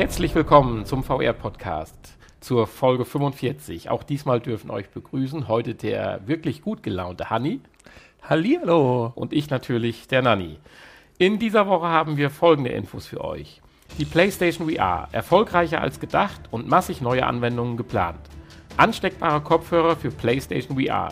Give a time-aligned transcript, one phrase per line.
[0.00, 3.90] Herzlich willkommen zum VR-Podcast zur Folge 45.
[3.90, 7.60] Auch diesmal dürfen euch begrüßen heute der wirklich gut gelaunte Hanni.
[8.22, 9.12] Hallihallo.
[9.14, 10.56] Und ich natürlich, der Nanni.
[11.18, 13.60] In dieser Woche haben wir folgende Infos für euch.
[13.98, 18.20] Die PlayStation VR, erfolgreicher als gedacht und massig neue Anwendungen geplant.
[18.78, 21.10] Ansteckbare Kopfhörer für PlayStation VR.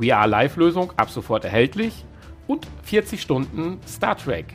[0.00, 2.06] VR Live-Lösung ab sofort erhältlich.
[2.46, 4.54] Und 40 Stunden Star Trek.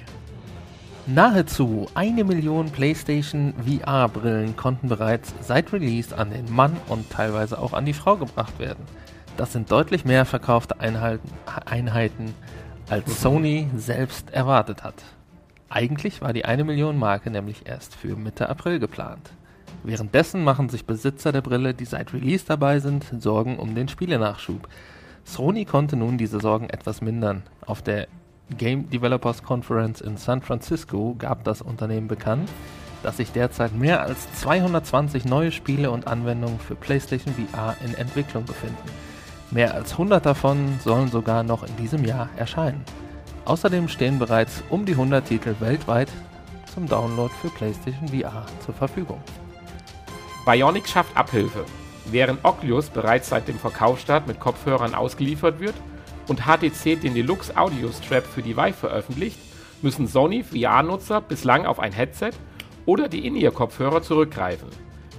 [1.09, 7.71] Nahezu eine Million PlayStation VR-Brillen konnten bereits seit Release an den Mann und teilweise auch
[7.71, 8.83] an die Frau gebracht werden.
[9.37, 11.29] Das sind deutlich mehr verkaufte Einheiten,
[11.65, 12.33] Einheiten
[12.89, 14.95] als Sony selbst erwartet hat.
[15.69, 19.31] Eigentlich war die eine Million Marke nämlich erst für Mitte April geplant.
[19.83, 24.67] Währenddessen machen sich Besitzer der Brille, die seit Release dabei sind, Sorgen um den Spielenachschub.
[25.23, 27.43] Sony konnte nun diese Sorgen etwas mindern.
[27.65, 28.09] Auf der
[28.55, 32.49] Game Developers Conference in San Francisco gab das Unternehmen bekannt,
[33.03, 38.45] dass sich derzeit mehr als 220 neue Spiele und Anwendungen für PlayStation VR in Entwicklung
[38.45, 38.77] befinden.
[39.51, 42.83] Mehr als 100 davon sollen sogar noch in diesem Jahr erscheinen.
[43.45, 46.09] Außerdem stehen bereits um die 100 Titel weltweit
[46.73, 49.21] zum Download für PlayStation VR zur Verfügung.
[50.45, 51.65] Bionic schafft Abhilfe.
[52.05, 55.75] Während Oculus bereits seit dem Verkaufsstart mit Kopfhörern ausgeliefert wird,
[56.27, 59.39] und HTC den Deluxe Audio Strap für die Vive veröffentlicht,
[59.81, 62.31] müssen Sony VR-Nutzer bislang auf ein Headset
[62.85, 64.69] oder die In-Ear-Kopfhörer zurückgreifen.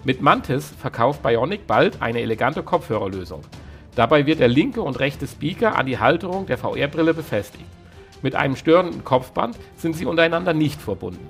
[0.05, 3.43] Mit Mantis verkauft Bionic bald eine elegante Kopfhörerlösung.
[3.95, 7.67] Dabei wird der linke und rechte Speaker an die Halterung der VR-Brille befestigt.
[8.23, 11.27] Mit einem störenden Kopfband sind sie untereinander nicht verbunden.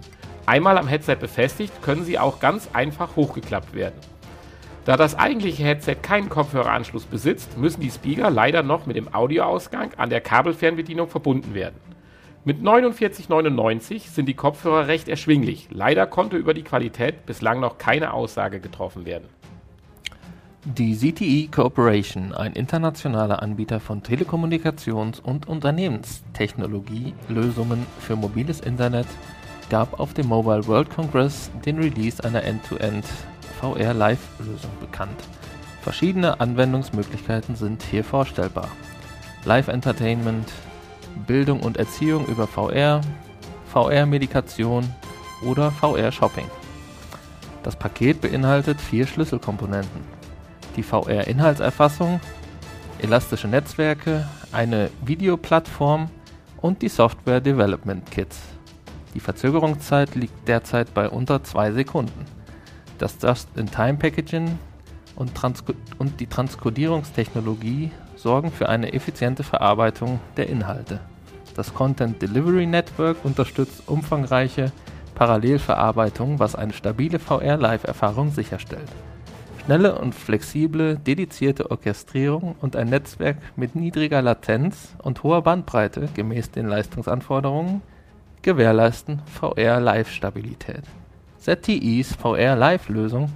[0.46, 3.96] Einmal am Headset befestigt, können sie auch ganz einfach hochgeklappt werden.
[4.84, 9.90] Da das eigentliche Headset keinen Kopfhöreranschluss besitzt, müssen die Speaker leider noch mit dem Audioausgang
[9.96, 11.74] an der Kabelfernbedienung verbunden werden.
[12.44, 15.68] Mit 49,99 sind die Kopfhörer recht erschwinglich.
[15.70, 19.28] Leider konnte über die Qualität bislang noch keine Aussage getroffen werden.
[20.64, 29.08] Die ZTE Corporation, ein internationaler Anbieter von Telekommunikations- und Unternehmenstechnologie-Lösungen für mobiles Internet,
[29.70, 35.20] gab auf dem Mobile World Congress den Release einer End-to-End VR Live-Lösung bekannt.
[35.82, 38.68] Verschiedene Anwendungsmöglichkeiten sind hier vorstellbar.
[39.44, 40.50] Live-Entertainment,
[41.26, 43.00] Bildung und Erziehung über VR,
[43.72, 44.92] VR-Medikation
[45.42, 46.46] oder VR-Shopping.
[47.62, 50.02] Das Paket beinhaltet vier Schlüsselkomponenten.
[50.76, 52.20] Die VR-Inhaltserfassung,
[53.00, 56.10] elastische Netzwerke, eine Videoplattform
[56.60, 58.40] und die Software Development Kits.
[59.14, 62.37] Die Verzögerungszeit liegt derzeit bei unter zwei Sekunden.
[62.98, 64.58] Das Just-in-Time-Packaging
[65.16, 65.32] und,
[65.98, 71.00] und die Transkodierungstechnologie sorgen für eine effiziente Verarbeitung der Inhalte.
[71.54, 74.72] Das Content Delivery Network unterstützt umfangreiche
[75.14, 78.88] Parallelverarbeitung, was eine stabile VR-Live-Erfahrung sicherstellt.
[79.64, 86.52] Schnelle und flexible, dedizierte Orchestrierung und ein Netzwerk mit niedriger Latenz und hoher Bandbreite gemäß
[86.52, 87.82] den Leistungsanforderungen
[88.42, 90.84] gewährleisten VR-Live-Stabilität.
[91.40, 93.30] ZTEs VR Live-Lösung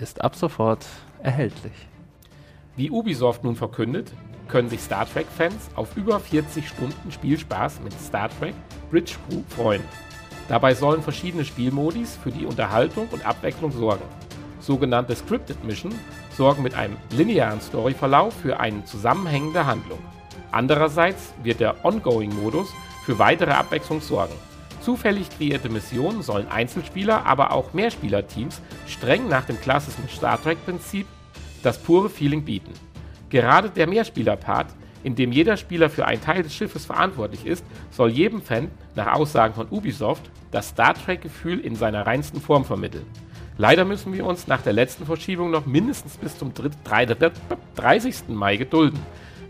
[0.00, 0.84] ist ab sofort
[1.22, 1.72] erhältlich.
[2.74, 4.12] Wie Ubisoft nun verkündet,
[4.48, 8.54] können sich Star Trek-Fans auf über 40 Stunden Spielspaß mit Star Trek
[8.90, 9.82] Bridge Crew freuen.
[10.48, 14.04] Dabei sollen verschiedene Spielmodis für die Unterhaltung und Abwechslung sorgen.
[14.58, 15.94] Sogenannte Scripted Mission
[16.36, 20.00] sorgen mit einem linearen Storyverlauf für eine zusammenhängende Handlung.
[20.50, 22.68] Andererseits wird der Ongoing-Modus
[23.04, 24.34] für weitere Abwechslung sorgen.
[24.82, 31.06] Zufällig kreierte Missionen sollen Einzelspieler, aber auch Mehrspielerteams streng nach dem klassischen Star Trek-Prinzip
[31.62, 32.72] das pure Feeling bieten.
[33.30, 38.10] Gerade der Mehrspieler-Part, in dem jeder Spieler für einen Teil des Schiffes verantwortlich ist, soll
[38.10, 43.06] jedem Fan, nach Aussagen von Ubisoft, das Star Trek-Gefühl in seiner reinsten Form vermitteln.
[43.58, 48.14] Leider müssen wir uns nach der letzten Verschiebung noch mindestens bis zum 30.
[48.28, 48.98] Mai gedulden.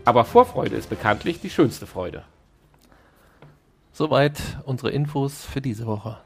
[0.05, 2.23] Aber Vorfreude ist bekanntlich die schönste Freude.
[3.93, 6.17] Soweit unsere Infos für diese Woche.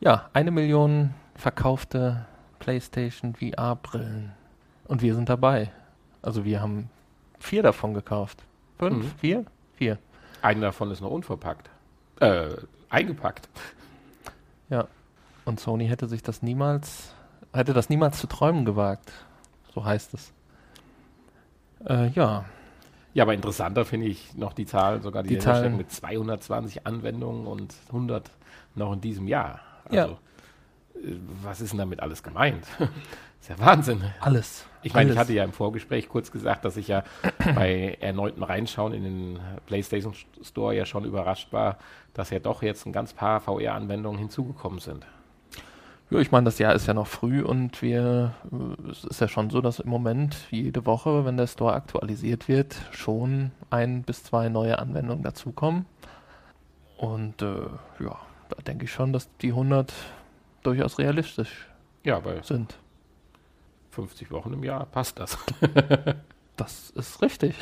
[0.00, 2.26] Ja, eine Million verkaufte
[2.58, 4.32] PlayStation VR-Brillen.
[4.88, 5.70] Und wir sind dabei.
[6.20, 6.90] Also wir haben
[7.38, 8.42] vier davon gekauft.
[8.78, 9.04] Fünf?
[9.04, 9.18] Mhm.
[9.18, 9.44] Vier?
[9.76, 9.98] Vier.
[10.42, 11.70] Eine davon ist noch unverpackt.
[12.18, 12.48] Äh,
[12.88, 13.48] eingepackt.
[14.68, 14.88] Ja.
[15.44, 17.14] Und Sony hätte sich das niemals,
[17.52, 19.12] hätte das niemals zu träumen gewagt.
[19.74, 20.32] So heißt es.
[21.86, 22.44] Äh, ja.
[23.12, 27.46] Ja, aber interessanter finde ich noch die Zahl, sogar die, die Zahlen mit 220 Anwendungen
[27.46, 28.30] und 100
[28.74, 29.60] noch in diesem Jahr.
[29.84, 31.08] Also, ja.
[31.08, 32.66] Äh, was ist denn damit alles gemeint?
[33.40, 34.02] ist ja Wahnsinn.
[34.20, 34.66] Alles.
[34.82, 37.04] Ich meine, ich hatte ja im Vorgespräch kurz gesagt, dass ich ja
[37.54, 41.78] bei erneuten Reinschauen in den PlayStation Store ja schon überrascht war,
[42.14, 45.06] dass ja doch jetzt ein ganz paar VR-Anwendungen hinzugekommen sind.
[46.10, 49.28] Ja, ich meine, das Jahr ist ja noch früh und wir, äh, es ist ja
[49.28, 54.24] schon so, dass im Moment jede Woche, wenn der Store aktualisiert wird, schon ein bis
[54.24, 55.86] zwei neue Anwendungen dazukommen.
[56.96, 57.66] Und äh,
[58.00, 58.18] ja,
[58.48, 59.92] da denke ich schon, dass die 100
[60.64, 61.68] durchaus realistisch
[62.02, 62.76] Ja, bei sind.
[63.92, 65.38] 50 Wochen im Jahr passt das.
[66.56, 67.54] Das ist richtig.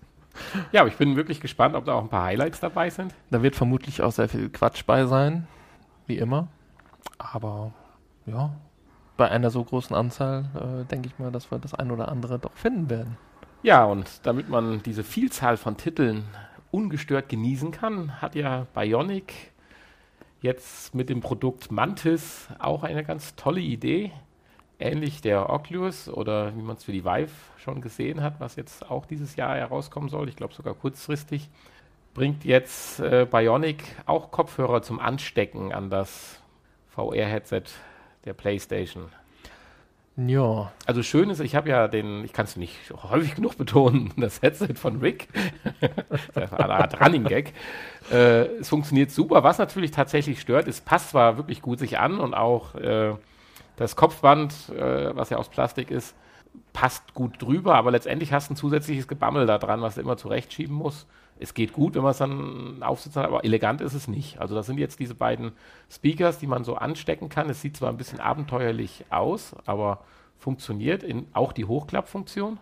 [0.72, 3.12] ja, aber ich bin wirklich gespannt, ob da auch ein paar Highlights dabei sind.
[3.30, 5.48] Da wird vermutlich auch sehr viel Quatsch bei sein,
[6.06, 6.46] wie immer.
[7.18, 7.72] Aber
[8.26, 8.52] ja,
[9.16, 12.38] bei einer so großen Anzahl äh, denke ich mal, dass wir das ein oder andere
[12.38, 13.16] doch finden werden.
[13.62, 16.24] Ja, und damit man diese Vielzahl von Titeln
[16.70, 19.52] ungestört genießen kann, hat ja Bionic
[20.40, 24.12] jetzt mit dem Produkt Mantis auch eine ganz tolle Idee.
[24.78, 28.88] Ähnlich der Oculus oder wie man es für die Vive schon gesehen hat, was jetzt
[28.88, 31.50] auch dieses Jahr herauskommen soll, ich glaube sogar kurzfristig,
[32.14, 36.37] bringt jetzt äh, Bionic auch Kopfhörer zum Anstecken an das
[36.98, 37.62] VR-Headset
[38.24, 39.04] der PlayStation.
[40.16, 42.76] Ja, Also schön ist, ich habe ja den, ich kann es nicht
[43.08, 45.28] häufig genug betonen, das Headset von Rick,
[46.34, 47.52] eine Art Running Gag.
[48.10, 49.44] Äh, es funktioniert super.
[49.44, 53.14] Was natürlich tatsächlich stört, es passt zwar wirklich gut sich an und auch äh,
[53.76, 56.16] das Kopfband, äh, was ja aus Plastik ist,
[56.72, 60.16] passt gut drüber, aber letztendlich hast du ein zusätzliches Gebammel da dran, was du immer
[60.16, 61.06] zurechtschieben musst.
[61.40, 64.40] Es geht gut, wenn man es dann aufsitzt, aber elegant ist es nicht.
[64.40, 65.52] Also das sind jetzt diese beiden
[65.90, 67.48] Speakers, die man so anstecken kann.
[67.48, 70.00] Es sieht zwar ein bisschen abenteuerlich aus, aber
[70.38, 71.02] funktioniert.
[71.02, 72.58] In, auch die Hochklappfunktion.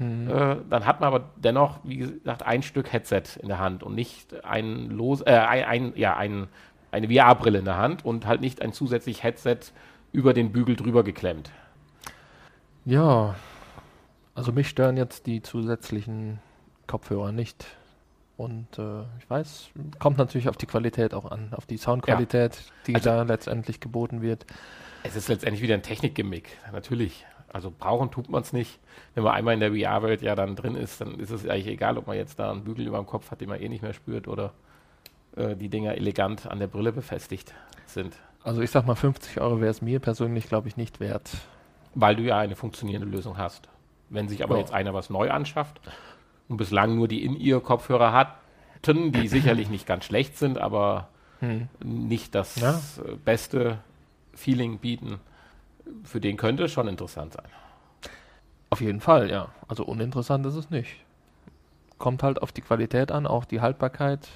[0.00, 3.94] Äh, dann hat man aber dennoch, wie gesagt, ein Stück Headset in der Hand und
[3.94, 6.48] nicht ein los, äh, ein, ein, ja, ein,
[6.90, 9.58] eine VR-Brille in der Hand und halt nicht ein zusätzlich Headset
[10.12, 11.50] über den Bügel drüber geklemmt.
[12.86, 13.34] ja.
[14.32, 16.38] Also mich stören jetzt die zusätzlichen
[16.86, 17.66] Kopfhörer nicht.
[18.40, 22.56] Und äh, ich weiß, kommt natürlich auf die Qualität auch an, auf die Soundqualität,
[22.86, 24.46] die Also- da letztendlich geboten wird.
[25.02, 27.26] Es ist letztendlich wieder ein Technikgimmick, natürlich.
[27.52, 28.78] Also brauchen tut man es nicht.
[29.14, 31.98] Wenn man einmal in der VR-Welt ja dann drin ist, dann ist es eigentlich egal,
[31.98, 33.92] ob man jetzt da einen Bügel über dem Kopf hat, den man eh nicht mehr
[33.92, 34.54] spürt oder
[35.36, 37.52] äh, die Dinger elegant an der Brille befestigt
[37.84, 38.16] sind.
[38.42, 41.30] Also ich sag mal, 50 Euro wäre es mir persönlich, glaube ich, nicht wert.
[41.94, 43.68] Weil du ja eine funktionierende Lösung hast.
[44.08, 44.60] Wenn sich aber Ja.
[44.60, 45.78] jetzt einer was neu anschafft
[46.50, 51.08] und bislang nur die In-Ear-Kopfhörer hatten, die sicherlich nicht ganz schlecht sind, aber
[51.38, 51.68] Hm.
[51.82, 52.78] nicht das Ja.
[53.24, 53.78] beste
[54.34, 55.20] Feeling bieten,
[56.04, 57.46] für den könnte es schon interessant sein.
[58.68, 59.48] Auf jeden Fall, ja.
[59.68, 60.96] Also uninteressant ist es nicht.
[61.98, 64.28] Kommt halt auf die Qualität an, auch die Haltbarkeit,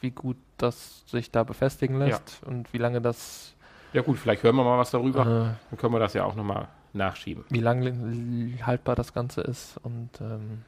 [0.00, 3.54] wie gut das sich da befestigen lässt und wie lange das,
[3.92, 5.20] Ja gut, vielleicht hören wir mal was darüber.
[5.22, 5.24] äh,
[5.70, 7.44] Dann können wir das ja auch nochmal nachschieben.
[7.50, 9.78] wie lange haltbar das Ganze ist.
[9.82, 10.62] Und ähm,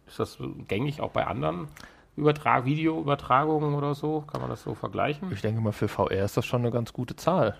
[0.06, 1.68] Ist das gängig auch bei anderen
[2.16, 4.20] Übertrag Videoübertragungen oder so?
[4.22, 5.32] Kann man das so vergleichen?
[5.32, 7.56] Ich denke mal, für VR ist das schon eine ganz gute Zahl,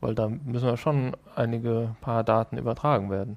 [0.00, 3.36] weil da müssen ja schon einige paar Daten übertragen werden.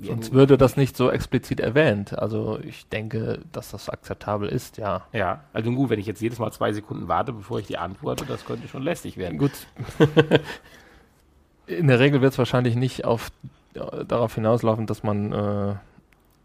[0.00, 2.16] Sonst würde das nicht so explizit erwähnt.
[2.16, 5.02] Also ich denke, dass das akzeptabel ist, ja.
[5.12, 8.24] Ja, also gut, wenn ich jetzt jedes Mal zwei Sekunden warte, bevor ich die antworte,
[8.24, 9.38] das könnte schon lästig werden.
[9.38, 9.66] Gut.
[11.66, 13.30] In der Regel wird es wahrscheinlich nicht auf,
[13.74, 15.74] darauf hinauslaufen, dass man, äh,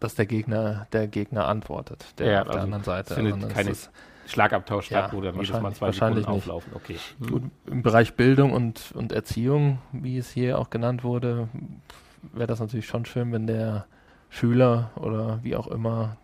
[0.00, 3.14] dass der Gegner, der Gegner antwortet, der Ja, auf der also anderen Seite.
[3.14, 3.90] findet es keine ist-
[4.26, 6.48] Schlagabtausch statt, Ja, wo dann jedes Mal zwei wahrscheinlich Sekunden nicht.
[6.48, 6.72] auflaufen.
[6.74, 6.96] Okay.
[7.28, 11.48] Gut, im Bereich Bildung und, und Erziehung, wie es hier auch genannt wurde,
[12.32, 13.84] wäre das natürlich schon schön, wenn der
[14.30, 16.16] Schüler oder wie auch immer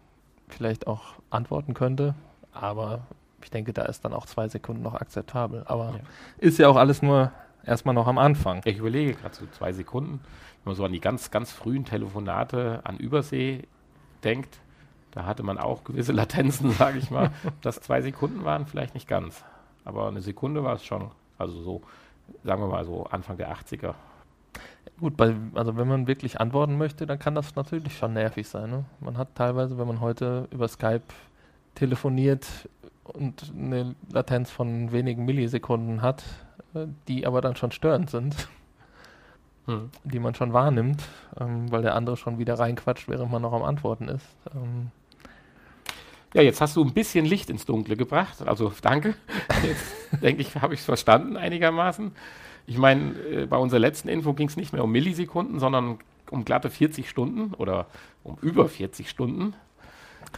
[0.48, 2.14] vielleicht auch antworten könnte.
[2.52, 3.00] Aber
[3.42, 5.64] ich denke, da ist dann auch zwei Sekunden noch akzeptabel.
[5.66, 6.00] Aber Ja.
[6.38, 7.30] ist ja auch alles nur
[7.64, 8.60] erstmal noch am Anfang.
[8.64, 10.20] Ich überlege gerade so zwei Sekunden,
[10.64, 13.64] wenn man so an die ganz, ganz frühen Telefonate an Übersee
[14.24, 14.58] denkt,
[15.12, 17.30] da hatte man auch gewisse Latenzen, sage ich mal.
[17.62, 19.44] Das zwei Sekunden waren, vielleicht nicht ganz.
[19.84, 21.10] Aber eine Sekunde war es schon.
[21.38, 21.82] Also so,
[22.44, 23.94] sagen wir mal so Anfang der 80er.
[24.98, 28.70] Gut, bei, also wenn man wirklich antworten möchte, dann kann das natürlich schon nervig sein.
[28.70, 28.84] Ne?
[29.00, 31.02] Man hat teilweise, wenn man heute über Skype
[31.74, 32.46] telefoniert
[33.12, 36.24] und eine Latenz von wenigen Millisekunden hat,
[36.74, 38.48] äh, die aber dann schon störend sind,
[39.66, 39.90] Hm.
[40.04, 41.02] die man schon wahrnimmt,
[41.38, 44.26] ähm, weil der andere schon wieder reinquatscht, während man noch am Antworten ist.
[44.54, 44.90] Ähm,
[46.34, 48.40] Ja, jetzt hast du ein bisschen Licht ins Dunkle gebracht.
[48.46, 49.14] Also danke.
[49.64, 52.12] Jetzt denke ich, habe ich es verstanden einigermaßen.
[52.66, 55.98] Ich meine, äh, bei unserer letzten Info ging es nicht mehr um Millisekunden, sondern
[56.30, 57.86] um glatte 40 Stunden oder
[58.22, 59.54] um über 40 Stunden.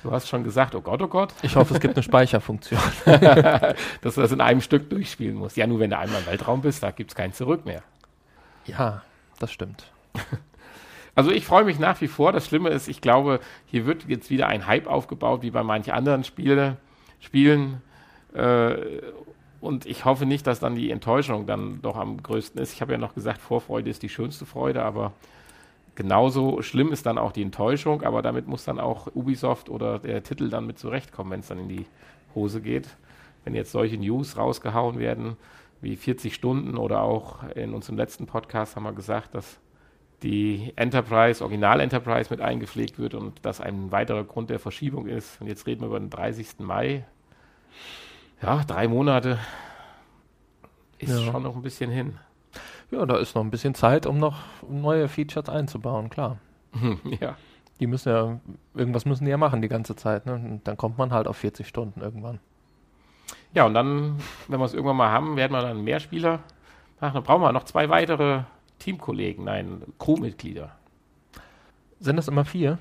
[0.03, 2.81] Du hast schon gesagt, oh Gott, oh Gott, ich hoffe, es gibt eine Speicherfunktion.
[3.05, 5.57] dass du das in einem Stück durchspielen musst.
[5.57, 7.83] Ja, nur wenn du einmal im Weltraum bist, da gibt es kein Zurück mehr.
[8.67, 9.03] Ja,
[9.39, 9.85] das stimmt.
[11.15, 12.33] Also ich freue mich nach wie vor.
[12.33, 15.93] Das Schlimme ist, ich glaube, hier wird jetzt wieder ein Hype aufgebaut, wie bei manchen
[15.93, 16.79] anderen Spiele,
[17.21, 17.83] Spielen.
[18.35, 18.77] Äh,
[19.61, 22.73] und ich hoffe nicht, dass dann die Enttäuschung dann doch am größten ist.
[22.73, 25.13] Ich habe ja noch gesagt, Vorfreude ist die schönste Freude, aber
[25.95, 28.03] genauso schlimm ist dann auch die Enttäuschung.
[28.03, 31.59] Aber damit muss dann auch Ubisoft oder der Titel dann mit zurechtkommen, wenn es dann
[31.59, 31.87] in die
[32.35, 32.89] Hose geht.
[33.45, 35.37] Wenn jetzt solche News rausgehauen werden,
[35.81, 39.59] wie 40 Stunden oder auch in unserem letzten Podcast haben wir gesagt, dass
[40.23, 45.41] die Enterprise, Original Enterprise mit eingepflegt wird und das ein weiterer Grund der Verschiebung ist.
[45.41, 46.61] Und jetzt reden wir über den 30.
[46.61, 47.05] Mai.
[48.41, 49.39] Ja, drei Monate
[50.99, 51.33] ist Ja.
[51.33, 52.19] schon noch ein bisschen hin.
[52.93, 54.37] Ja, da ist noch ein bisschen Zeit, um noch
[54.69, 56.39] neue Features einzubauen, klar.
[57.21, 57.37] ja.
[57.81, 58.39] Die müssen ja,
[58.75, 60.35] irgendwas müssen die ja machen die ganze Zeit, ne?
[60.35, 62.39] Und dann kommt man halt auf 40 Stunden irgendwann.
[63.55, 66.41] ja, und dann, wenn wir es irgendwann mal haben, werden wir dann mehr Spieler
[67.01, 67.15] machen.
[67.15, 68.43] Dann brauchen wir noch zwei weitere
[68.79, 70.71] Teamkollegen, nein, Crewmitglieder.
[71.99, 72.79] Sind das immer vier?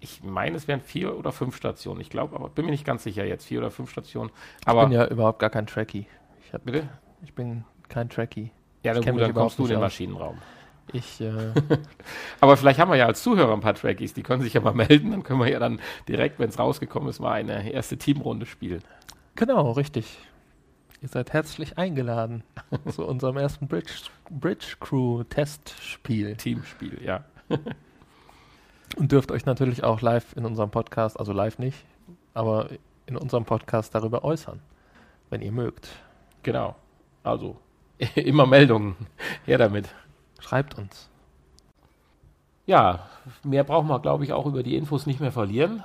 [0.00, 2.00] Ich meine, es wären vier oder fünf Stationen.
[2.00, 4.30] Ich glaube, aber bin mir nicht ganz sicher jetzt, vier oder fünf Stationen.
[4.60, 6.06] Ich Aber bin ja überhaupt gar kein Trekkie.
[6.44, 6.88] Ich, hab, bitte?
[7.22, 8.50] ich bin kein Trekkie.
[8.84, 10.38] Ja, gut, dann kommst du in den Maschinenraum.
[10.92, 11.32] Ich, äh,
[12.40, 14.74] Aber vielleicht haben wir ja als Zuhörer ein paar Trackies, die können sich ja mal
[14.74, 18.46] melden, dann können wir ja dann direkt, wenn es rausgekommen ist, mal eine erste Teamrunde
[18.46, 18.82] spielen.
[19.34, 20.18] genau, richtig.
[21.00, 22.44] Ihr seid herzlich eingeladen
[22.90, 23.92] zu unserem ersten Bridge,
[24.30, 26.36] Bridge Crew Testspiel.
[26.36, 27.24] Teamspiel, ja.
[28.96, 31.84] Und dürft euch natürlich auch live in unserem Podcast, also live nicht,
[32.32, 32.68] aber
[33.06, 34.60] in unserem Podcast darüber äußern,
[35.30, 35.88] wenn ihr mögt.
[36.42, 36.76] Genau.
[37.22, 37.56] Also,
[38.14, 38.96] immer Meldungen.
[39.44, 39.88] Her damit.
[40.40, 41.08] Schreibt uns.
[42.66, 43.06] Ja,
[43.42, 45.82] mehr brauchen wir, glaube ich, auch über die Infos nicht mehr verlieren.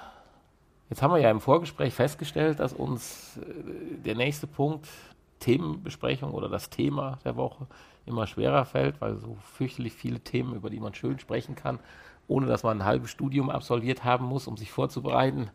[0.89, 4.87] Jetzt haben wir ja im Vorgespräch festgestellt, dass uns äh, der nächste Punkt,
[5.39, 7.67] Themenbesprechung oder das Thema der Woche,
[8.05, 11.79] immer schwerer fällt, weil so fürchterlich viele Themen, über die man schön sprechen kann,
[12.27, 15.49] ohne dass man ein halbes Studium absolviert haben muss, um sich vorzubereiten,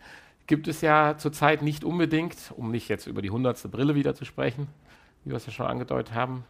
[0.46, 4.25] gibt es ja zurzeit nicht unbedingt, um nicht jetzt über die hundertste Brille wieder zu
[4.25, 4.68] sprechen,
[5.25, 6.45] wie wir es ja schon angedeutet haben,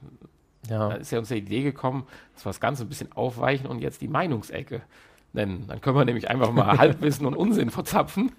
[0.69, 3.66] Ja, da ist ja uns die Idee gekommen, dass wir das Ganze ein bisschen aufweichen
[3.66, 4.83] und jetzt die Meinungsecke
[5.33, 5.64] nennen.
[5.69, 8.33] Dann können wir nämlich einfach mal Halbwissen und Unsinn verzapfen.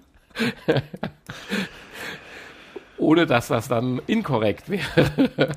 [2.98, 5.52] Ohne dass das dann inkorrekt wäre.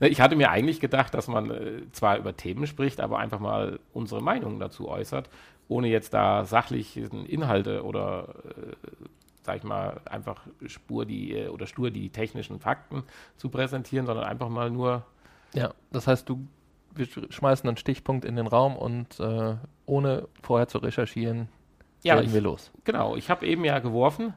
[0.00, 3.80] Ich hatte mir eigentlich gedacht, dass man äh, zwar über Themen spricht, aber einfach mal
[3.92, 5.28] unsere Meinung dazu äußert,
[5.66, 8.76] ohne jetzt da sachlich Inhalte oder, äh,
[9.48, 13.02] sag ich mal, einfach Spur die äh, oder stur die technischen Fakten
[13.38, 15.04] zu präsentieren, sondern einfach mal nur
[15.54, 16.46] ja, das heißt, du,
[16.94, 21.48] wir sch- schmeißen einen Stichpunkt in den Raum und äh, ohne vorher zu recherchieren,
[22.02, 22.70] Ja, ich, wir los.
[22.84, 23.16] genau.
[23.16, 24.34] Ich habe eben ja geworfen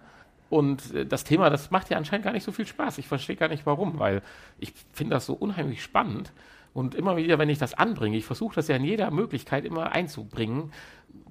[0.49, 2.97] und äh, das Thema, das macht ja anscheinend gar nicht so viel Spaß.
[2.97, 4.21] Ich verstehe gar nicht warum, weil
[4.57, 6.31] ich finde das so unheimlich spannend
[6.73, 9.91] und immer wieder, wenn ich das anbringe, ich versuche das ja in jeder Möglichkeit immer
[9.91, 10.71] einzubringen,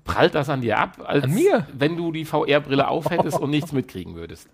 [0.05, 1.67] prallt das an dir ab, als An mir?
[1.73, 4.49] wenn du die VR-Brille aufhättest und nichts mitkriegen würdest.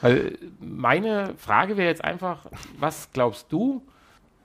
[0.00, 2.46] Weil meine Frage wäre jetzt einfach,
[2.78, 3.82] was glaubst du,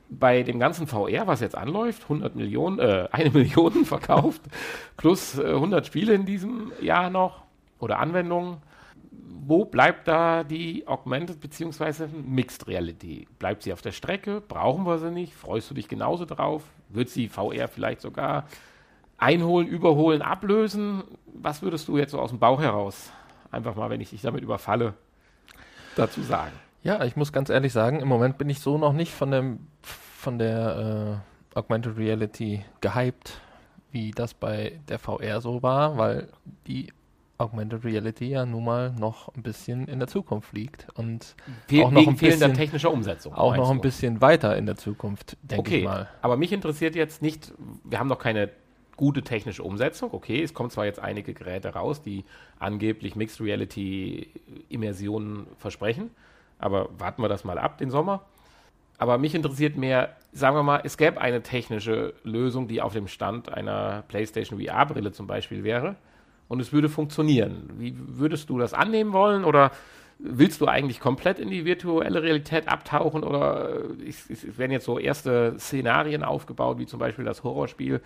[0.10, 4.42] bei dem ganzen VR, was jetzt anläuft, 100 Millionen, äh, eine Million verkauft,
[4.96, 7.44] plus äh, 100 Spiele in diesem Jahr noch
[7.80, 8.58] oder Anwendungen.
[9.20, 12.08] Wo bleibt da die Augmented bzw.
[12.08, 13.28] Mixed Reality?
[13.40, 14.42] Bleibt sie auf der Strecke?
[14.42, 15.34] Brauchen wir sie nicht?
[15.34, 16.64] Freust du dich genauso drauf?
[16.90, 18.46] Wird sie VR vielleicht sogar
[19.18, 21.04] einholen, überholen, ablösen?
[21.34, 23.12] Was würdest du jetzt so aus dem Bauch heraus,
[23.52, 24.94] einfach mal, wenn ich dich damit überfalle,
[25.96, 26.54] dazu sagen?
[26.84, 29.68] Ja, ich muss ganz ehrlich sagen, im Moment bin ich so noch nicht von, dem,
[29.82, 31.22] von der
[31.56, 33.42] äh, Augmented Reality gehypt,
[33.92, 36.30] wie das bei der VR so war, weil
[36.68, 36.94] die
[37.40, 41.36] Augmented Reality ja nun mal noch ein bisschen in der Zukunft liegt und
[41.68, 43.34] Fehl, auch noch wegen ein fehlender bisschen, technischer Umsetzung.
[43.34, 46.10] auch noch ein bisschen weiter in der Zukunft, denke Okay, ich mal.
[46.22, 47.54] aber mich interessiert jetzt nicht,
[47.84, 48.50] wir haben noch keine
[48.96, 50.12] gute technische Umsetzung.
[50.12, 52.26] Okay, es kommen zwar jetzt einige Geräte raus, die
[52.58, 54.32] angeblich Mixed Reality
[54.70, 56.10] Immersionen versprechen,
[56.58, 58.26] aber warten wir das mal ab, den Sommer.
[58.98, 63.08] Aber mich interessiert mehr, sagen wir mal, es gäbe eine technische Lösung, die auf dem
[63.08, 65.96] Stand einer PlayStation VR-Brille zum Beispiel wäre
[66.48, 67.70] und es würde funktionieren.
[67.78, 69.72] Wie würdest du das annehmen wollen oder
[70.20, 74.98] willst du eigentlich komplett in die virtuelle Realität abtauchen oder äh, es, werden jetzt so
[74.98, 78.02] erste Szenarien aufgebaut, wie zum Beispiel das Horrorspiel,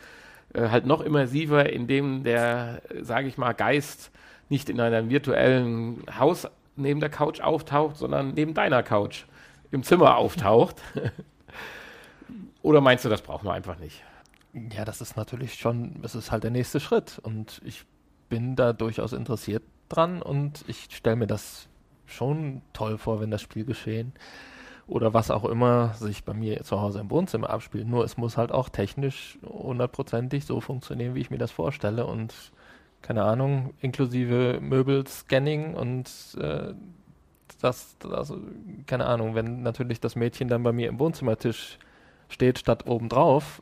[0.54, 4.12] äh, halt noch immersiver, in dem der, sage ich mal, Geist
[4.50, 9.26] nicht in einem virtuellen Haus neben der Couch auftaucht, sondern neben deiner Couch
[9.72, 10.82] im Zimmer auftaucht.
[12.62, 14.04] oder meinst du, das brauchen wir einfach nicht?
[14.76, 17.86] Ja, das ist natürlich schon, es ist halt der nächste Schritt und ich
[18.32, 21.68] bin da durchaus interessiert dran und ich stelle mir das
[22.06, 24.14] schon toll vor, wenn das Spielgeschehen
[24.88, 27.88] oder was auch immer sich bei mir zu Hause im Wohnzimmer abspielt.
[27.88, 32.34] Nur es muss halt auch technisch hundertprozentig so funktionieren, wie ich mir das vorstelle und
[33.02, 36.10] keine Ahnung, inklusive Möbelscanning und
[36.40, 36.74] äh,
[37.62, 38.34] das, das,
[38.86, 41.80] keine Ahnung, wenn natürlich das Mädchen dann bei mir im Wohnzimmertisch
[42.30, 43.62] steht statt obendrauf,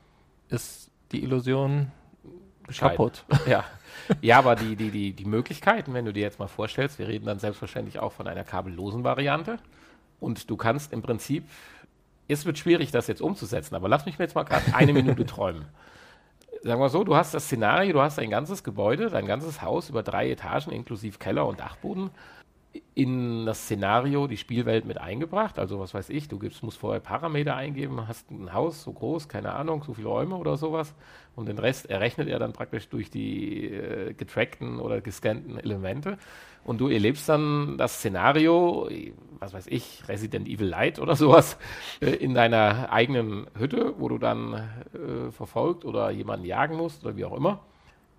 [0.50, 1.92] ist die Illusion
[2.70, 2.98] Bescheiden.
[2.98, 3.26] kaputt.
[3.46, 3.66] Ja.
[4.22, 7.26] ja, aber die, die, die, die Möglichkeiten, wenn du dir jetzt mal vorstellst, wir reden
[7.26, 9.60] dann selbstverständlich auch von einer kabellosen Variante.
[10.20, 11.44] Und du kannst im Prinzip,
[12.28, 15.66] es wird schwierig, das jetzt umzusetzen, aber lass mich jetzt mal gerade eine Minute träumen.
[16.62, 19.90] Sagen wir so, du hast das Szenario, du hast ein ganzes Gebäude, dein ganzes Haus
[19.90, 22.12] über drei Etagen inklusive Keller und Dachboden
[22.96, 25.60] in das Szenario die Spielwelt mit eingebracht.
[25.60, 29.30] Also was weiß ich, du gibst, musst vorher Parameter eingeben, hast ein Haus so groß,
[29.30, 30.94] keine Ahnung, so viele Räume oder sowas.
[31.36, 36.18] Und den Rest errechnet er dann praktisch durch die äh, getrackten oder gescannten Elemente.
[36.66, 38.90] Und du erlebst dann das Szenario,
[39.40, 41.58] was weiß ich, Resident Evil Light oder sowas,
[42.02, 47.16] äh, in deiner eigenen Hütte, wo du dann äh, verfolgt oder jemanden jagen musst oder
[47.16, 47.62] wie auch immer.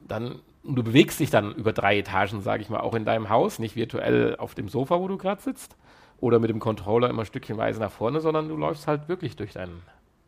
[0.07, 3.29] Dann und du bewegst dich dann über drei Etagen, sage ich mal, auch in deinem
[3.31, 5.77] Haus, nicht virtuell auf dem Sofa, wo du gerade sitzt,
[6.21, 9.71] oder mit dem Controller immer stückchenweise nach vorne, sondern du läufst halt wirklich durch dein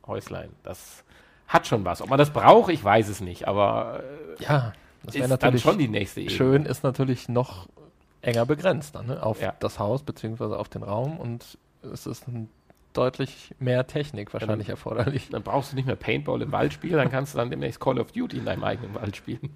[0.07, 0.49] Häuslein.
[0.63, 1.05] Das
[1.49, 2.01] hat schon was.
[2.01, 4.03] Ob man das braucht, ich weiß es nicht, aber
[4.39, 6.35] Ja, das äh, wäre ist dann natürlich schon die nächste Ebene.
[6.37, 7.69] schön, ist natürlich noch
[8.23, 9.23] enger begrenzt dann, ne?
[9.23, 9.53] auf Ja.
[9.61, 11.59] das Haus beziehungsweise auf den Raum und
[11.93, 12.49] es ist ein
[12.95, 15.29] deutlich mehr Technik wahrscheinlich erforderlich.
[15.31, 17.99] Dann brauchst du nicht mehr Paintball im Wald spielen, dann kannst du dann demnächst Call
[17.99, 19.51] of Duty in deinem eigenen Wald spielen.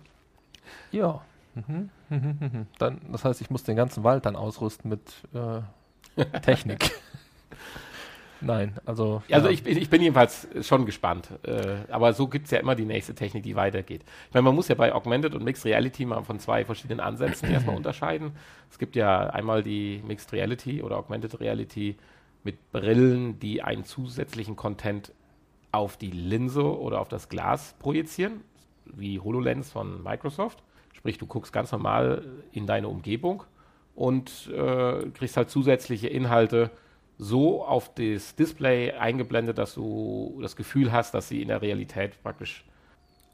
[0.93, 1.21] Ja.
[1.55, 1.91] Mhm.
[2.79, 5.01] Dann, das heißt, ich muss den ganzen Wald dann ausrüsten mit
[5.35, 5.63] äh,
[6.41, 6.91] Technik.
[8.43, 9.23] Nein, also.
[9.31, 9.53] Also ja.
[9.53, 11.31] ich, bin- ich bin jedenfalls schon gespannt.
[11.43, 14.03] Äh, aber so gibt es ja immer die nächste Technik, die weitergeht.
[14.29, 17.51] Ich meine, man muss ja bei Augmented und Mixed Reality mal von zwei verschiedenen Ansätzen
[17.51, 18.33] erstmal unterscheiden.
[18.71, 21.97] Es gibt ja einmal die Mixed Reality oder Augmented Reality
[22.45, 25.13] mit Brillen, die einen zusätzlichen Content
[25.73, 28.43] auf die Linse oder auf das Glas projizieren,
[28.95, 30.63] wie HoloLens von Microsoft.
[30.93, 33.43] Sprich, du guckst ganz normal in deine Umgebung
[33.95, 36.71] und äh, kriegst halt zusätzliche Inhalte
[37.19, 42.23] so auf das Display eingeblendet, dass du das Gefühl hast, dass sie in der Realität
[42.23, 42.65] praktisch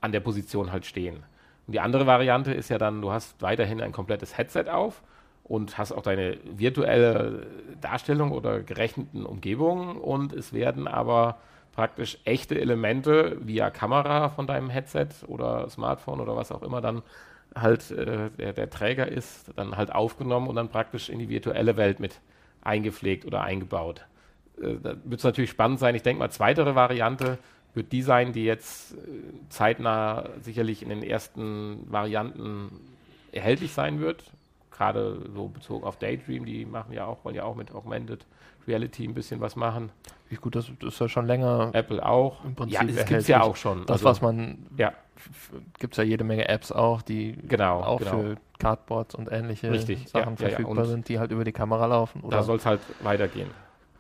[0.01, 1.25] an der Position halt stehen.
[1.67, 5.03] Und die andere Variante ist ja dann, du hast weiterhin ein komplettes Headset auf
[5.45, 7.47] und hast auch deine virtuelle
[7.81, 11.39] Darstellung oder gerechneten Umgebungen und es werden aber
[11.73, 17.03] praktisch echte Elemente via Kamera von deinem Headset oder Smartphone oder was auch immer dann
[17.55, 21.77] halt äh, der, der Träger ist, dann halt aufgenommen und dann praktisch in die virtuelle
[21.77, 22.21] Welt mit
[22.63, 24.07] eingepflegt oder eingebaut.
[24.61, 25.95] Äh, da wird es natürlich spannend sein.
[25.95, 27.39] Ich denke mal, zweitere Variante
[27.75, 28.97] wird die sein, die jetzt äh,
[29.49, 32.71] zeitnah sicherlich in den ersten Varianten
[33.33, 34.25] erhältlich sein wird.
[34.71, 38.25] Gerade so bezogen auf Daydream, die machen ja auch, wollen ja auch mit Augmented
[38.67, 39.91] Reality ein bisschen was machen.
[40.29, 41.71] Wie gut, das, das ist ja schon länger.
[41.75, 42.45] Apple auch.
[42.45, 43.81] Im Prinzip ja, das gibt es ja auch schon.
[43.87, 44.67] Das, Also, was man.
[44.77, 44.93] Ja.
[45.79, 48.11] Gibt es ja jede Menge Apps auch, die Genau, auch genau.
[48.11, 50.57] für Cardboards und ähnliche Richtig, Sachen ja, ja, ja.
[50.57, 52.23] verfügbar Und sind, die halt über die Kamera laufen.
[52.23, 53.49] Da Oder soll es halt weitergehen.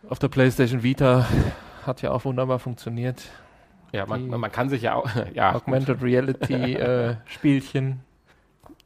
[0.09, 1.27] auf der PlayStation Vita
[1.87, 3.22] hat ja auch wunderbar funktioniert.
[3.92, 8.01] Ja, man, man kann sich ja auch, ja, Augmented Reality äh, Spielchen.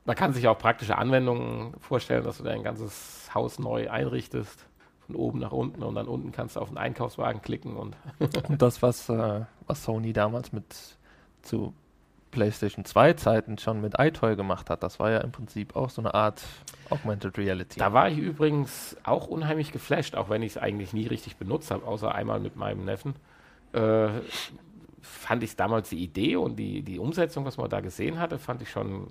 [0.05, 4.67] man kann sich auch praktische Anwendungen vorstellen, dass du dein ganzes Haus neu einrichtest,
[5.07, 7.97] von oben nach unten und dann unten kannst du auf den Einkaufswagen klicken und
[8.49, 10.65] Und das, was, äh, was Sony damals mit
[11.43, 11.73] zu
[12.33, 16.03] PlayStation 2 Zeiten schon mit iToy gemacht hat, das war ja im Prinzip auch so
[16.03, 16.45] eine Art
[16.91, 17.79] Augmented Reality.
[17.79, 21.71] Da war ich übrigens auch unheimlich geflasht, auch wenn ich es eigentlich nie richtig benutzt
[21.71, 23.15] habe, außer einmal mit meinem Neffen.
[23.73, 24.09] Äh,
[25.01, 28.61] fand ich damals die Idee und die, die Umsetzung, was man da gesehen hatte, fand
[28.61, 29.09] ich schon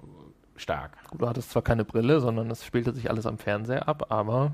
[0.55, 0.97] stark.
[1.17, 4.51] Du hattest zwar keine Brille, sondern es spielte sich alles am Fernseher ab, aber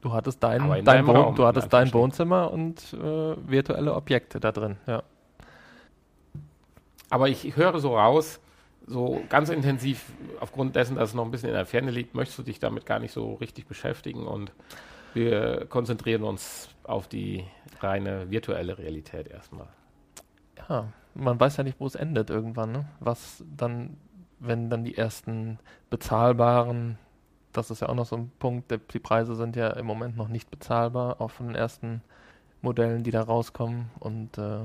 [0.00, 1.92] du hattest dein, dein, Wohn Raum, du hattest in dein.
[1.92, 4.76] Wohnzimmer und äh, virtuelle Objekte da drin.
[4.86, 5.02] Ja.
[7.10, 8.40] Aber ich höre so raus,
[8.86, 12.38] so ganz intensiv, aufgrund dessen, dass es noch ein bisschen in der Ferne liegt, möchtest
[12.38, 14.52] du dich damit gar nicht so richtig beschäftigen und
[15.14, 17.44] wir konzentrieren uns auf die
[17.80, 19.68] reine virtuelle Realität erstmal.
[20.68, 22.72] ja, man weiß ja nicht, wo es endet irgendwann.
[22.72, 22.86] Ne?
[23.00, 23.96] Was dann,
[24.38, 25.58] wenn dann die ersten
[25.90, 26.98] bezahlbaren,
[27.58, 30.16] das ist ja auch noch so ein Punkt, der, die Preise sind ja im Moment
[30.16, 32.02] noch nicht bezahlbar, auch von den ersten
[32.62, 33.90] Modellen, die da rauskommen.
[34.00, 34.60] Und äh,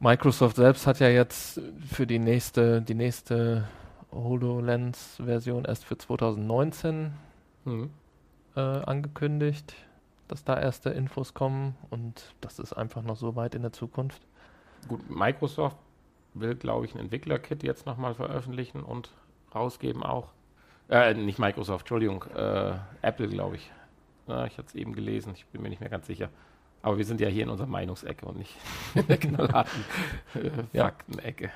[0.00, 3.68] Microsoft selbst hat ja jetzt für die nächste, die nächste
[4.12, 7.12] HoloLens-Version erst für 2019
[7.64, 7.90] Mhm.
[8.56, 9.74] äh, angekündigt,
[10.28, 14.22] dass da erste Infos kommen und das ist einfach noch so weit in der Zukunft.
[14.88, 15.76] Gut, Microsoft
[16.34, 19.10] will, glaube ich, ein Entwickler-Kit jetzt nochmal veröffentlichen und
[19.54, 20.32] rausgeben auch.
[20.92, 23.70] Äh, nicht Microsoft, Entschuldigung, äh, Apple, glaube ich.
[24.28, 26.28] Ja, ich hatte es eben gelesen, ich bin mir nicht mehr ganz sicher.
[26.82, 28.54] Aber wir sind ja hier in unserer Meinungsecke und nicht
[28.94, 29.84] in der knallharten
[30.34, 30.84] äh, Ja.
[30.84, 31.50] Faktenecke.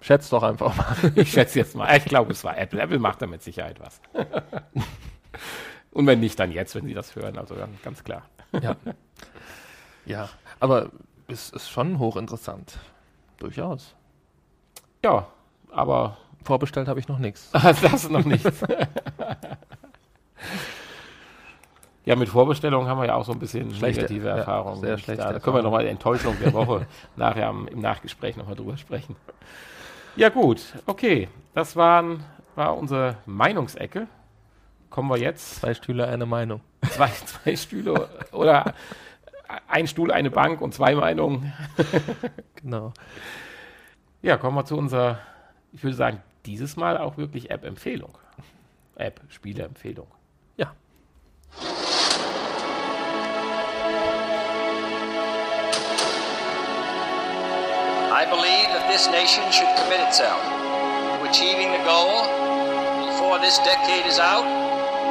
[0.00, 1.12] Schätzt doch einfach mal.
[1.16, 2.80] Ich schätze jetzt mal, ich glaube, es war Apple.
[2.80, 4.00] Apple macht da mit Sicherheit was.
[5.90, 8.22] und wenn nicht, dann jetzt, wenn Sie das hören, also ganz klar.
[8.62, 8.76] ja.
[10.06, 10.28] ja,
[10.60, 10.92] aber
[11.26, 12.78] es ist schon hochinteressant.
[13.38, 13.96] Durchaus.
[15.04, 15.26] Ja,
[15.72, 16.16] aber
[16.48, 17.50] Vorbestellt habe ich noch nichts.
[17.52, 18.50] das ist noch nichts.
[22.04, 24.80] Ja, mit Vorbestellungen haben wir ja auch so ein bisschen Schlechte, negative ja, Erfahrungen.
[24.80, 28.34] sehr Da- schlechte Da können wir nochmal die Enttäuschung der Woche nachher am, im Nachgespräch
[28.38, 29.14] nochmal drüber sprechen.
[30.16, 31.28] Ja, gut, okay.
[31.52, 34.06] Das waren, war unsere Meinungsecke.
[34.88, 35.56] Kommen wir jetzt.
[35.56, 36.62] Zwei Stühle, eine Meinung.
[36.88, 38.72] Zwei, zwei Stühle oder
[39.68, 41.52] ein Stuhl, eine Bank und zwei Meinungen.
[42.54, 42.94] Genau.
[44.22, 45.18] Ja, kommen wir zu unserer,
[45.72, 48.16] ich würde sagen, dieses Mal auch wirklich App-Empfehlung.
[48.96, 50.06] App-Spiele-Empfehlung.
[50.56, 50.72] Ja.
[58.10, 60.40] I believe that this nation should commit itself
[61.20, 62.24] to achieving the goal
[63.12, 64.48] before this decade is out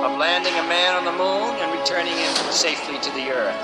[0.03, 3.61] of landing a man on the moon and returning him safely to the earth.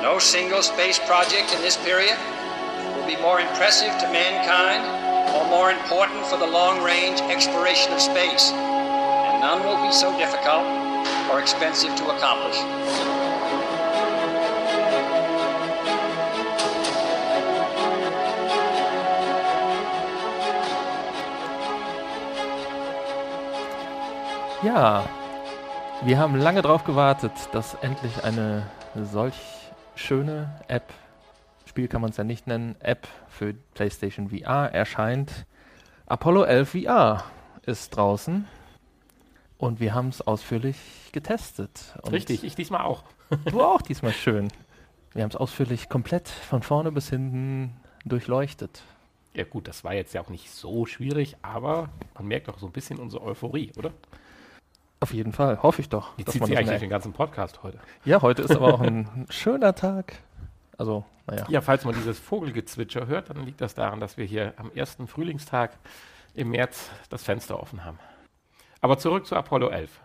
[0.00, 2.16] No single space project in this period
[2.94, 8.00] will be more impressive to mankind or more important for the long range exploration of
[8.00, 10.66] space, and none will be so difficult
[11.30, 12.58] or expensive to accomplish.
[24.62, 25.04] Ja,
[26.02, 28.62] wir haben lange darauf gewartet, dass endlich eine
[28.94, 29.34] solch
[29.96, 30.84] schöne App,
[31.72, 35.46] Spiel kann man es ja nicht nennen, App für PlayStation VR erscheint.
[36.04, 37.24] Apollo 11 VR
[37.64, 38.46] ist draußen
[39.56, 40.76] und wir haben es ausführlich
[41.12, 41.94] getestet.
[42.02, 43.04] Und Richtig, ich diesmal auch.
[43.46, 44.48] Du auch diesmal schön.
[45.14, 48.82] Wir haben es ausführlich komplett von vorne bis hinten durchleuchtet.
[49.32, 52.66] Ja gut, das war jetzt ja auch nicht so schwierig, aber man merkt doch so
[52.66, 53.92] ein bisschen unsere Euphorie, oder?
[55.00, 56.14] Auf jeden Fall, hoffe ich doch.
[56.16, 57.78] Die zieht man sich eigentlich den ganzen Podcast heute.
[58.04, 60.18] Ja, heute ist aber auch ein schöner Tag.
[60.78, 61.46] Also, naja.
[61.48, 65.06] Ja, falls man dieses Vogelgezwitscher hört, dann liegt das daran, dass wir hier am ersten
[65.06, 65.78] Frühlingstag
[66.34, 67.98] im März das Fenster offen haben.
[68.80, 70.00] Aber zurück zu Apollo 11.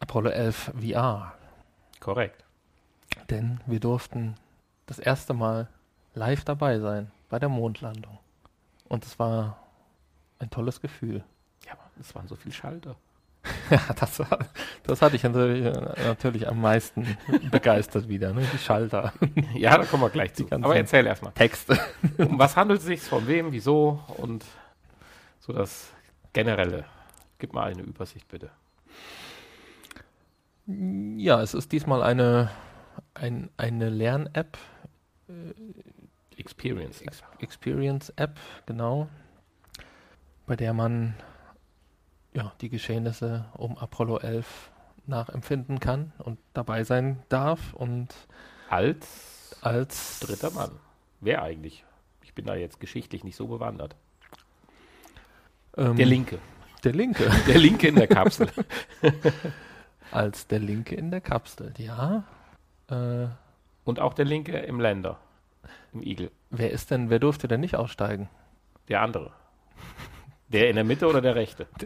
[0.00, 1.34] Apollo 11 VR.
[1.98, 2.44] Korrekt.
[3.28, 4.36] Denn wir durften
[4.86, 5.68] das erste Mal
[6.14, 8.18] live dabei sein bei der Mondlandung.
[8.88, 9.58] Und es war
[10.38, 11.24] ein tolles Gefühl.
[11.66, 12.96] Ja, aber es waren so viele Schalter.
[13.88, 14.20] Ja, das,
[14.82, 15.62] das hatte ich natürlich,
[16.04, 17.16] natürlich am meisten
[17.50, 18.44] begeistert wieder, ne?
[18.52, 19.12] die Schalter,
[19.54, 20.46] Ja, da kommen wir gleich zu.
[20.50, 21.32] Aber erzähl erstmal.
[21.32, 21.78] Texte.
[22.18, 24.44] Um was handelt es sich, von wem, wieso und
[25.38, 25.92] so das
[26.32, 26.84] Generelle.
[27.38, 28.50] Gib mal eine Übersicht bitte.
[30.66, 32.50] Ja, es ist diesmal eine,
[33.14, 34.58] ein, eine Lern-App,
[36.36, 37.00] Experience.
[37.02, 39.08] Ex Experience-App, genau,
[40.46, 41.14] bei der man
[42.34, 44.70] ja, die Geschehnisse um Apollo 11
[45.06, 47.72] nachempfinden kann und dabei sein darf.
[47.74, 48.14] Und
[48.68, 50.70] Als Als dritter Mann.
[51.20, 51.84] Wer eigentlich?
[52.22, 53.96] Ich bin da jetzt geschichtlich nicht so bewandert.
[55.76, 56.38] ähm, Der Linke.
[56.84, 57.30] Der Linke.
[57.46, 58.48] Der Linke in der Kapsel.
[60.12, 62.24] Als der Linke in der Kapsel, ja.
[62.88, 63.28] Äh,
[63.84, 65.18] Und auch der Linke im Länder.
[65.92, 66.30] Im Igel.
[66.50, 68.28] wer ist denn, wer durfte denn nicht aussteigen?
[68.88, 69.32] Der andere.
[70.52, 71.66] Der in der Mitte oder der Rechte?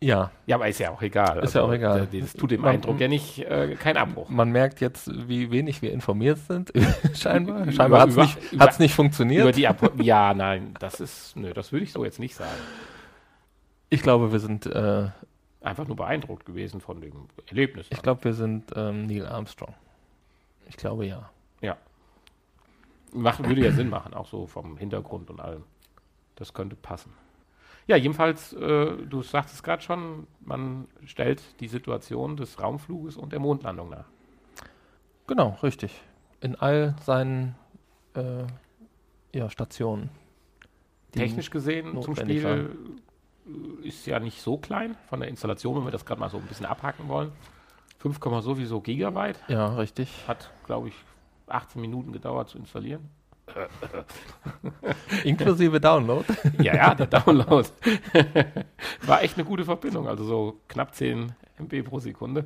[0.00, 1.38] Ja, Ja, aber ist ja auch egal.
[1.42, 2.06] Ist ja auch egal.
[2.06, 4.28] d- Das tut dem Man- Eindruck ja nicht äh, kein Abbruch.
[4.28, 6.72] man merkt jetzt, wie wenig wir informiert sind.
[7.14, 7.70] Scheinbar.
[7.72, 9.42] Scheinbar hat es nicht, über- nicht funktioniert.
[9.42, 12.50] Über die Ab ja, nein, das ist, nö, das würde ich so jetzt nicht sagen.
[13.90, 15.08] ich glaube, wir sind, äh,
[15.62, 17.86] Einfach nur beeindruckt gewesen von dem Erlebnis.
[17.90, 19.74] ich glaube, wir sind ähm, Neil Armstrong.
[20.68, 21.28] Ich glaube ja.
[21.60, 21.76] ja.
[23.12, 25.64] Macht, würde ja Sinn machen, auch so vom Hintergrund und allem.
[26.34, 27.12] Das könnte passen.
[27.86, 33.32] Ja, jedenfalls, äh, du sagst es gerade schon, man stellt die Situation des Raumfluges und
[33.32, 34.04] der Mondlandung nach.
[35.26, 35.98] Genau, richtig.
[36.40, 37.54] In all seinen
[38.14, 38.44] äh,
[39.34, 40.10] ja, Stationen.
[41.12, 42.70] Technisch gesehen zum Spiel
[43.44, 46.36] äh, ist ja nicht so klein von der Installation, wenn wir das gerade mal so
[46.36, 47.32] ein bisschen abhacken wollen.
[47.98, 49.40] 5, sowieso Gigabyte.
[49.48, 50.10] Ja, richtig.
[50.28, 50.94] Hat, glaube ich,
[51.50, 53.08] 18 Minuten gedauert zu installieren.
[55.24, 56.24] Inklusive Download.
[56.62, 57.68] Ja, ja, der Download.
[59.06, 62.44] War echt eine gute Verbindung, also so knapp 10 MB pro Sekunde.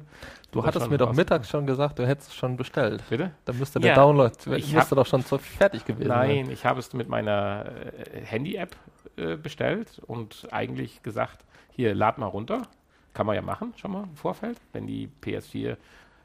[0.50, 3.02] Du Das hattest mir doch mittags schon gesagt, du hättest es schon bestellt.
[3.08, 3.32] Bitte?
[3.44, 6.28] Da müsste Ja, der Download, ich müsste doch schon fertig gewesen sein.
[6.28, 8.76] Nein, ich habe es mit meiner äh, Handy-App
[9.16, 12.62] äh, bestellt und eigentlich gesagt, hier, lad mal runter.
[13.14, 15.76] Kann man ja machen, schon mal im Vorfeld, wenn die PS4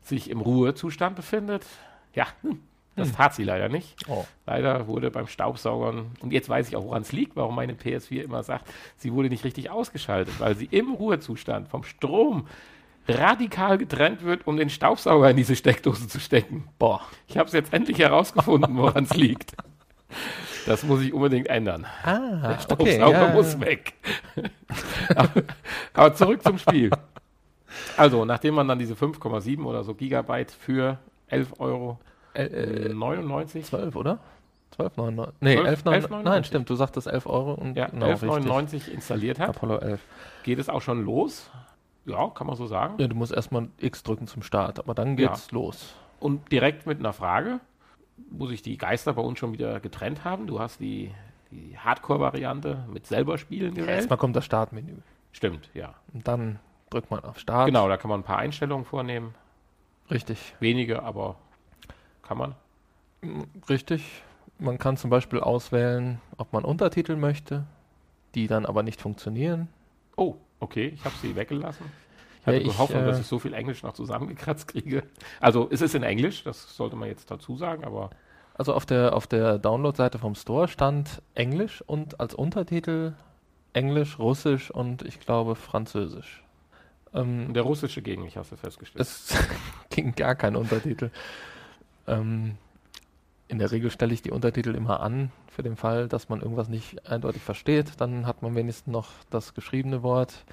[0.02, 1.66] sich im Ruhezustand befindet.
[2.14, 2.60] Ja, hm,
[2.96, 3.96] das tat sie leider nicht.
[4.08, 4.26] Oh.
[4.46, 8.24] Leider wurde beim Staubsaugern, und jetzt weiß ich auch, woran es liegt, warum meine PS4
[8.24, 8.68] immer sagt,
[8.98, 12.48] sie wurde nicht richtig ausgeschaltet, weil sie im Ruhezustand vom Strom
[13.08, 16.68] radikal getrennt wird, um den Staubsauger in diese Steckdose zu stecken.
[16.80, 17.02] Boah.
[17.28, 19.54] Ich habe es jetzt endlich herausgefunden, woran es liegt.
[20.66, 21.86] Das muss ich unbedingt ändern.
[22.04, 22.62] Ah, Der okay.
[22.62, 23.94] Staubsauger Ja, muss weg.
[25.16, 25.44] aber,
[25.94, 26.90] aber zurück zum Spiel.
[27.96, 30.98] Also, nachdem man dann diese 5,7 oder so Gigabyte für
[31.32, 32.00] 11,99 Euro
[32.34, 34.20] äh, äh, 99 12, oder?
[34.78, 35.30] 12,99.
[35.42, 36.08] Nee, 12, 11,99.
[36.08, 36.22] 11,99.
[36.24, 38.30] Nein, stimmt, du sagtest 11 Euro und ja, genau, richtig.
[38.30, 40.02] 11,99 installiert hat, Apollo 11.
[40.44, 41.50] geht es auch schon los.
[42.06, 42.96] Ja, kann man so sagen.
[43.00, 45.94] Ja, du musst erstmal X drücken zum Start, aber dann geht's los.
[46.20, 47.60] Und direkt mit einer Frage,
[48.32, 50.48] wo sich die Geister bei uns schon wieder getrennt haben.
[50.48, 51.12] Du hast die,
[51.52, 53.98] die Hardcore-Variante mit selber spielen gewählt.
[53.98, 54.94] Erstmal kommt das Startmenü.
[55.32, 55.96] Stimmt, ja.
[56.14, 56.60] Und dann
[56.90, 57.68] drückt man auf Start.
[57.68, 59.36] Genau, da kann man ein paar Einstellungen vornehmen.
[60.10, 60.56] Richtig.
[60.60, 61.36] Wenige, aber
[62.24, 62.56] kann man.
[63.70, 64.04] Richtig.
[64.60, 67.66] Man kann zum Beispiel auswählen, ob man Untertitel möchte,
[68.36, 69.70] die dann aber nicht funktionieren.
[70.16, 71.86] Oh, okay, ich habe sie weggelassen.
[72.40, 75.04] Ich Ja, hatte ich, gehofft, dass äh, ich so viel Englisch noch zusammengekratzt kriege.
[75.40, 78.10] Also es ist in Englisch, das sollte man jetzt dazu sagen, aber
[78.56, 83.14] Also auf der, auf der Download-Seite vom Store stand Englisch und als Untertitel
[83.74, 86.44] Englisch, Russisch und ich glaube Französisch.
[87.14, 89.02] Ähm, der russische gegen mich hast du festgestellt.
[89.02, 89.34] es
[89.90, 91.12] ging gar kein Untertitel.
[92.08, 92.58] Ähm,
[93.48, 96.68] in der Regel stelle ich die Untertitel immer an, für den Fall, dass man irgendwas
[96.68, 97.94] nicht eindeutig versteht.
[98.00, 100.46] Dann hat man wenigstens noch das geschriebene Wort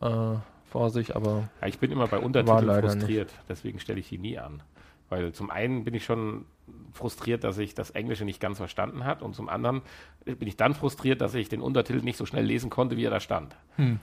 [0.00, 0.34] äh,
[0.70, 4.38] vor sich, aber Ja, ich bin immer bei Untertiteln frustriert, deswegen stelle ich die nie
[4.38, 4.62] an.
[5.08, 6.44] Weil zum einen bin ich schon
[6.92, 9.80] frustriert, dass ich das Englische nicht ganz verstanden hat und zum anderen
[10.26, 13.10] bin ich dann frustriert, dass ich den Untertitel nicht so schnell lesen konnte, wie er
[13.10, 13.56] da stand.
[13.76, 14.00] Hm.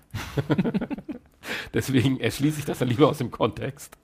[1.73, 3.97] deswegen erschließe ich das dann lieber aus dem Kontext.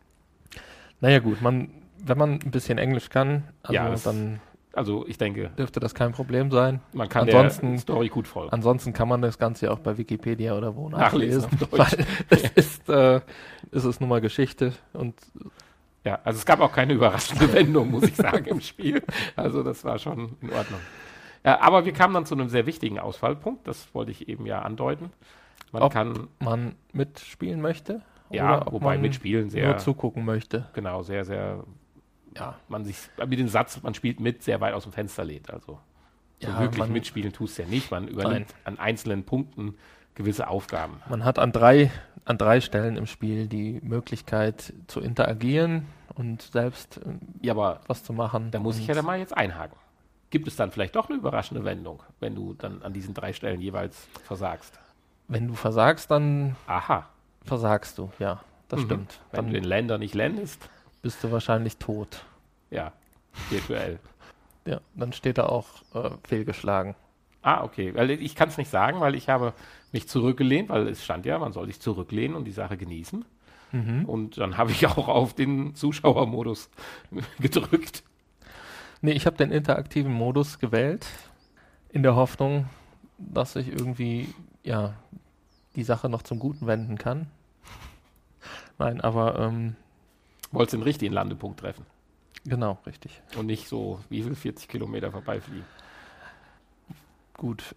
[1.00, 1.70] naja gut, man,
[2.04, 4.40] wenn man ein bisschen Englisch kann, also Ja, das- dann
[4.74, 6.80] Also ich denke, dürfte das kein Problem sein.
[6.94, 8.54] man kann Ansonsten- der Story gut folgen.
[8.54, 12.90] Ansonsten kann man das Ganze ja auch bei Wikipedia oder wo Nachlesen nachlesen, es ist,
[12.90, 13.20] äh,
[13.72, 15.16] es ist nun mal Geschichte und
[16.06, 19.04] Ja, also es gab auch keine überraschende Wendung, muss ich sagen, im Spiel.
[19.36, 20.80] Also das war schon in Ordnung.
[21.44, 24.62] Ja, aber wir kamen dann zu einem sehr wichtigen Ausfallpunkt, das wollte ich eben ja
[24.62, 25.12] andeuten.
[25.72, 30.26] Man Ob kann, man mitspielen möchte ja, oder ob wobei man mitspielen sehr, nur zugucken
[30.26, 30.68] möchte.
[30.74, 31.64] genau, sehr, sehr,
[32.38, 35.50] Ja, man sich mit dem Satz, man spielt mit, sehr weit aus dem Fenster lädt.
[35.52, 35.80] Also
[36.40, 37.92] so Ja, wirklich man- mitspielen tust du ja nicht.
[37.92, 39.76] Man übernimmt an einzelnen Punkten
[40.16, 41.02] gewisse Aufgaben.
[41.10, 41.90] man hat an drei,
[42.26, 47.02] an drei Stellen im Spiel die Möglichkeit zu interagieren und selbst äh,
[47.42, 48.52] Ja, aber was zu machen.
[48.52, 49.78] da muss ich ja dann mal jetzt einhaken.
[50.32, 53.62] Gibt es dann vielleicht doch eine überraschende Wendung, wenn du dann an diesen drei Stellen
[53.62, 54.80] jeweils versagst?
[55.32, 57.08] Wenn du versagst, dann Aha,
[57.46, 58.86] versagst du, ja, das Mhm.
[58.86, 59.20] stimmt.
[59.32, 60.68] wenn du Dann den Länder nicht ländest,
[61.02, 62.26] bist du wahrscheinlich tot.
[62.70, 62.92] ja,
[63.50, 64.00] virtuell.
[64.66, 66.96] Ja, dann steht da auch äh, fehlgeschlagen.
[67.42, 67.96] Ah, okay.
[67.96, 69.54] Weil ich kann es nicht sagen, weil ich habe
[69.92, 73.26] mich zurückgelehnt, weil es stand ja, man soll sich zurücklehnen und die Sache genießen.
[73.72, 74.06] Mhm.
[74.06, 76.70] Und dann habe ich auch auf den Zuschauermodus
[77.40, 78.04] gedrückt.
[79.02, 81.08] Nee, ich habe den interaktiven Modus gewählt,
[81.90, 82.68] in der Hoffnung,
[83.18, 84.32] dass ich irgendwie,
[84.64, 84.94] ja,
[85.76, 87.28] die Sache noch zum Guten wenden kann.
[88.78, 89.76] Nein, aber ähm,
[90.52, 91.86] Wolltest den richtigen Landepunkt treffen
[92.44, 93.22] genau, richtig.
[93.38, 95.66] und nicht so, wie viel, 40 Kilometer vorbeifliegen.
[97.34, 97.76] Gut.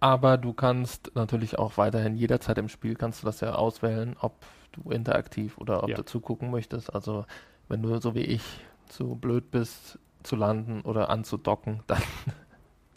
[0.00, 4.34] Aber du kannst natürlich auch weiterhin jederzeit im Spiel kannst du das ja auswählen, ob
[4.72, 5.96] du interaktiv oder ob Ja.
[5.96, 6.94] du zugucken möchtest.
[6.94, 7.26] Also
[7.68, 8.42] wenn du so wie ich
[8.88, 12.02] zu blöd bist zu landen oder anzudocken, dann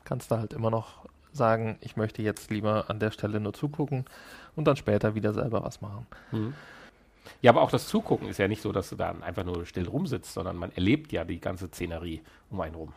[0.06, 1.06] kannst du halt immer noch
[1.36, 4.06] sagen, ich möchte jetzt lieber an der Stelle nur zugucken
[4.56, 6.08] und dann später wieder selber was machen.
[7.42, 9.88] Ja, aber auch das Zugucken ist ja nicht so, dass du da einfach nur still
[9.88, 12.94] rumsitzt, sondern man erlebt ja die ganze Szenerie um einen rum.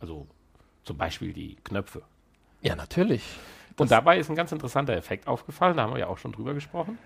[0.00, 0.26] Also
[0.84, 2.02] zum Beispiel die Knöpfe.
[2.62, 3.22] Ja, natürlich.
[3.76, 6.54] Und dabei ist ein ganz interessanter Effekt aufgefallen, da haben wir ja auch schon drüber
[6.54, 6.98] gesprochen,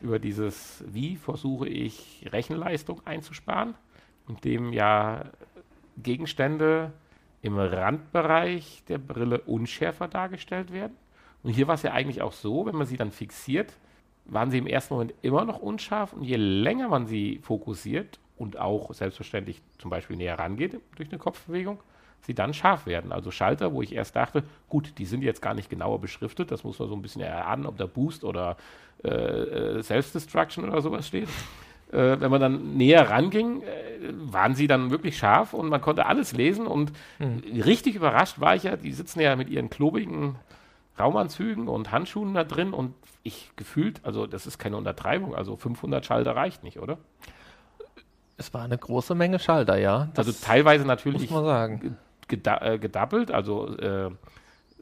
[0.00, 3.74] über dieses, wie versuche ich Rechenleistung einzusparen,
[4.28, 5.24] indem ja
[5.96, 6.92] Gegenstände
[7.42, 10.96] im Randbereich der Brille unschärfer dargestellt werden.
[11.42, 13.72] Und hier war es ja eigentlich auch so, wenn man sie dann fixiert,
[14.24, 18.58] waren sie im ersten Moment immer noch unscharf und je länger man sie fokussiert und
[18.58, 21.80] auch selbstverständlich zum Beispiel näher rangeht durch eine Kopfbewegung,
[22.22, 23.12] sie dann scharf werden.
[23.12, 26.64] Also Schalter, wo ich erst dachte, gut, die sind jetzt gar nicht genauer beschriftet, das
[26.64, 28.56] muss man so ein bisschen erahnen, ob da Boost oder
[29.04, 31.28] äh, äh, Self-Destruction oder sowas steht.
[31.92, 33.66] Äh, wenn man dann näher ranging, äh,
[34.12, 36.92] waren sie dann wirklich scharf und man konnte alles lesen und
[37.64, 40.36] richtig überrascht war ich ja, die sitzen ja mit ihren klobigen
[40.98, 46.04] Raumanzügen und Handschuhen da drin und ich gefühlt, also das ist keine Untertreibung, also 500
[46.04, 46.98] Schalter reicht nicht, oder?
[48.36, 50.08] Es war eine große Menge Schalter, ja.
[50.14, 51.96] Das also teilweise muss natürlich man sagen.
[52.28, 54.10] geda äh, gedoppelt, also äh,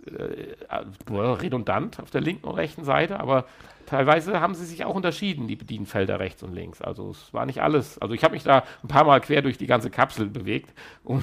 [0.06, 3.44] äh, äh, redundant auf der linken und rechten Seite, aber
[3.86, 6.82] teilweise haben sie sich auch unterschieden, die Bedienfelder rechts und links.
[6.82, 7.98] Also es war nicht alles.
[7.98, 10.72] Also ich habe mich da ein paar Mal quer durch die ganze Kapsel bewegt,
[11.04, 11.22] um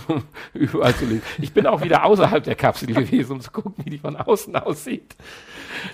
[0.54, 1.24] überall zu lesen.
[1.40, 4.56] Ich bin auch wieder außerhalb der Kapsel gewesen, um zu gucken, wie die von außen
[4.56, 5.16] aussieht.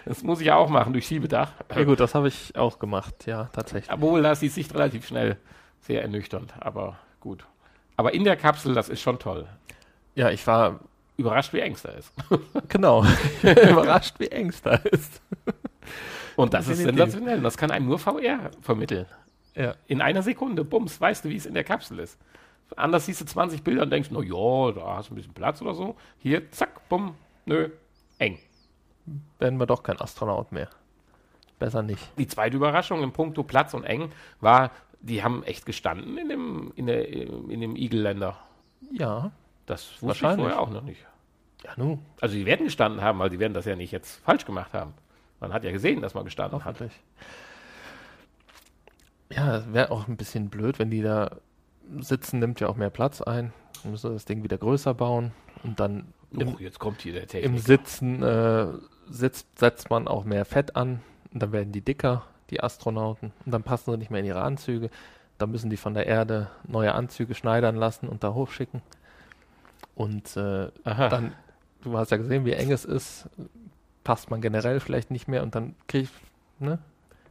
[0.06, 1.52] Das muss ich ja auch machen durch Schiebedach.
[1.76, 3.92] Ja gut, das habe ich auch gemacht, ja, tatsächlich.
[3.92, 5.38] Obwohl, da ist die Sicht relativ schnell
[5.82, 7.46] sehr ernüchternd, aber gut.
[7.98, 9.48] Aber in der Kapsel, das ist schon toll.
[10.16, 10.80] Ja, ich war
[11.20, 12.14] Überrascht, wie eng es da ist.
[12.70, 13.04] genau
[13.44, 15.22] überrascht, wie eng es da ist.
[16.38, 17.42] Und das ist sensationell.
[17.42, 19.06] Das kann einem nur VR vermitteln.
[19.54, 22.18] Ja, In einer Sekunde, bums, weißt du, wie es in der Kapsel ist.
[22.78, 25.62] Anders siehst du 20 Bilder und denkst, na ja, da hast du ein bisschen Platz
[25.62, 25.98] oder so.
[26.20, 27.70] Hier, zack, bumm, nö,
[28.20, 28.38] eng.
[29.40, 30.70] werden wir doch kein Astronaut mehr.
[31.58, 32.18] Besser nicht.
[32.18, 36.72] Die zweite Überraschung im Punkto Platz und eng war, die haben echt gestanden in dem,
[36.76, 38.38] in der, in dem Eagle-Länder.
[38.92, 39.32] Ja,
[39.70, 40.40] Das wusste ich Wahrscheinlich.
[40.48, 41.06] vorher auch noch nicht.
[41.64, 44.46] ja nu, Also die werden gestanden haben, weil die werden das ja nicht jetzt falsch
[44.46, 44.94] gemacht haben.
[45.40, 46.78] Man hat ja gesehen, dass man gestanden hat.
[49.32, 51.38] Ja, es wäre auch ein bisschen blöd, wenn die da
[52.00, 53.54] sitzen, nimmt ja auch mehr Platz ein.
[53.84, 55.32] Dann müssen wir das Ding wieder größer bauen
[55.64, 57.62] und dann im, Oh, jetzt kommt hier der im Technik.
[57.62, 58.68] Sitzen äh,
[59.10, 61.02] sitzt, setzt man auch mehr Fett an
[61.34, 64.42] und dann werden die dicker, die Astronauten, und dann passen sie nicht mehr in ihre
[64.42, 64.90] Anzüge.
[65.38, 68.82] Dann müssen die von der Erde neue Anzüge schneidern lassen und da hochschicken.
[70.00, 71.34] Und äh, dann,
[71.82, 73.28] du hast ja gesehen, wie eng es ist,
[74.06, 76.14] passt man generell vielleicht nicht mehr und dann kriegt,
[76.58, 76.80] ne,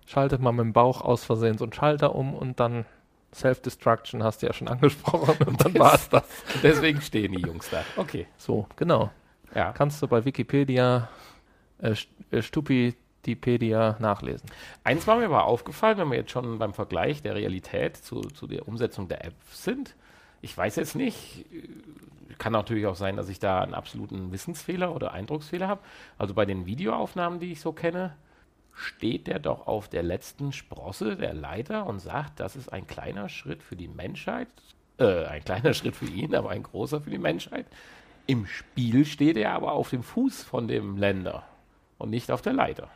[0.05, 2.85] schaltet man mit dem Bauch aus Versehen so einen Schalter um und dann
[3.35, 6.25] Self-Destruction hast du ja schon angesprochen und dann war es das.
[6.63, 7.83] Deswegen stehen die Jungs da.
[7.97, 8.27] Okay.
[8.37, 9.11] So, genau.
[9.55, 9.73] Ja.
[9.73, 11.09] Kannst du bei Wikipedia,
[11.81, 11.95] äh,
[12.31, 14.51] äh, Stupidipedia nachlesen.
[14.85, 18.47] Eins war mir aber aufgefallen, wenn wir jetzt schon beim Vergleich der Realität zu, zu
[18.47, 19.95] der Umsetzung der App sind.
[20.41, 21.45] Ich weiß jetzt nicht,
[22.39, 25.81] kann natürlich auch sein, dass ich da einen absoluten Wissensfehler oder Eindrucksfehler habe.
[26.17, 28.15] Also bei den Videoaufnahmen, die ich so kenne,
[28.73, 33.29] steht der doch auf der letzten Sprosse der Leiter und sagt, das ist ein kleiner
[33.29, 34.49] Schritt für die Menschheit.
[34.99, 37.67] Äh, ein kleiner Schritt für ihn, aber ein großer für die Menschheit.
[38.27, 41.45] Im Spiel steht er aber auf dem Fuß von dem Länder
[41.99, 42.89] und nicht auf der Leiter.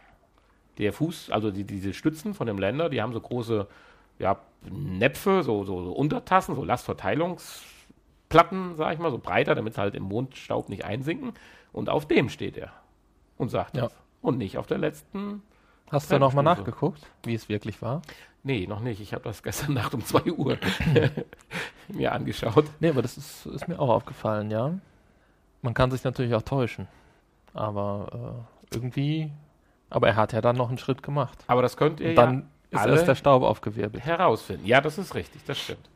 [0.79, 3.67] Der Fuß, also die, diese Stützen von dem Länder, die haben so große
[4.23, 4.39] ja,
[4.71, 9.95] Näpfe, so, so, so Untertassen, so Lastverteilungsplatten, sag ich mal, so breiter, damit sie halt
[9.95, 11.33] im Mondstaub nicht einsinken.
[11.73, 12.73] Und auf dem steht er
[13.39, 13.85] und sagt Ja.
[13.85, 13.97] das.
[14.21, 15.43] Und nicht auf der letzten.
[15.91, 18.03] Hast du nochmal nachgeguckt, wie es wirklich war?
[18.45, 19.01] Nee, noch nicht.
[19.01, 20.59] Ich habe das gestern Nacht um 2 Uhr
[21.89, 22.65] mir angeschaut.
[22.81, 24.73] Nee, aber das ist, ist mir auch aufgefallen, ja.
[25.61, 26.89] Man kann sich natürlich auch täuschen.
[27.55, 29.31] Aber äh, irgendwie,
[29.91, 31.45] aber er hat ja dann noch einen Schritt gemacht.
[31.47, 32.43] Aber das könnt ihr Und dann ja
[32.73, 34.05] alle erst der Staub aufgewirbelt.
[34.05, 34.67] herausfinden.
[34.67, 35.89] Ja, das ist richtig, das stimmt.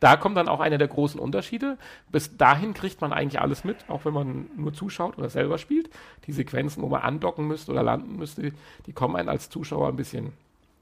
[0.00, 1.78] Da kommt dann auch einer der großen Unterschiede.
[2.10, 5.88] Bis dahin kriegt man eigentlich alles mit, auch wenn man nur zuschaut oder selber spielt.
[6.26, 8.52] Die Sequenzen, wo man andocken müsste oder landen müsste,
[8.86, 10.32] die kommen einem als Zuschauer ein bisschen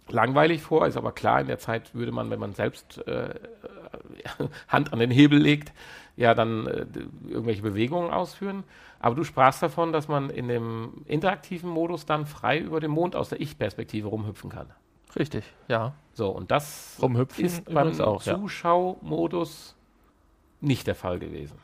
[0.09, 3.35] langweilig vor, ist aber klar, in der Zeit würde man, wenn man selbst äh,
[4.69, 5.73] Hand an den Hebel legt,
[6.17, 6.87] ja dann äh,
[7.29, 8.65] irgendwelche Bewegungen ausführen.
[9.01, 13.17] Aber du sprachst davon, dass man in dem interaktiven Modus dann frei über den Mond
[13.17, 14.71] aus der Ich-Perspektive rumhüpfen kann.
[15.19, 15.95] Richtig, ja.
[16.15, 18.37] So, und das Rumhüpfen ist beim auch, ja.
[18.37, 19.77] Zuschau-Modus
[20.61, 21.59] nicht der Fall gewesen.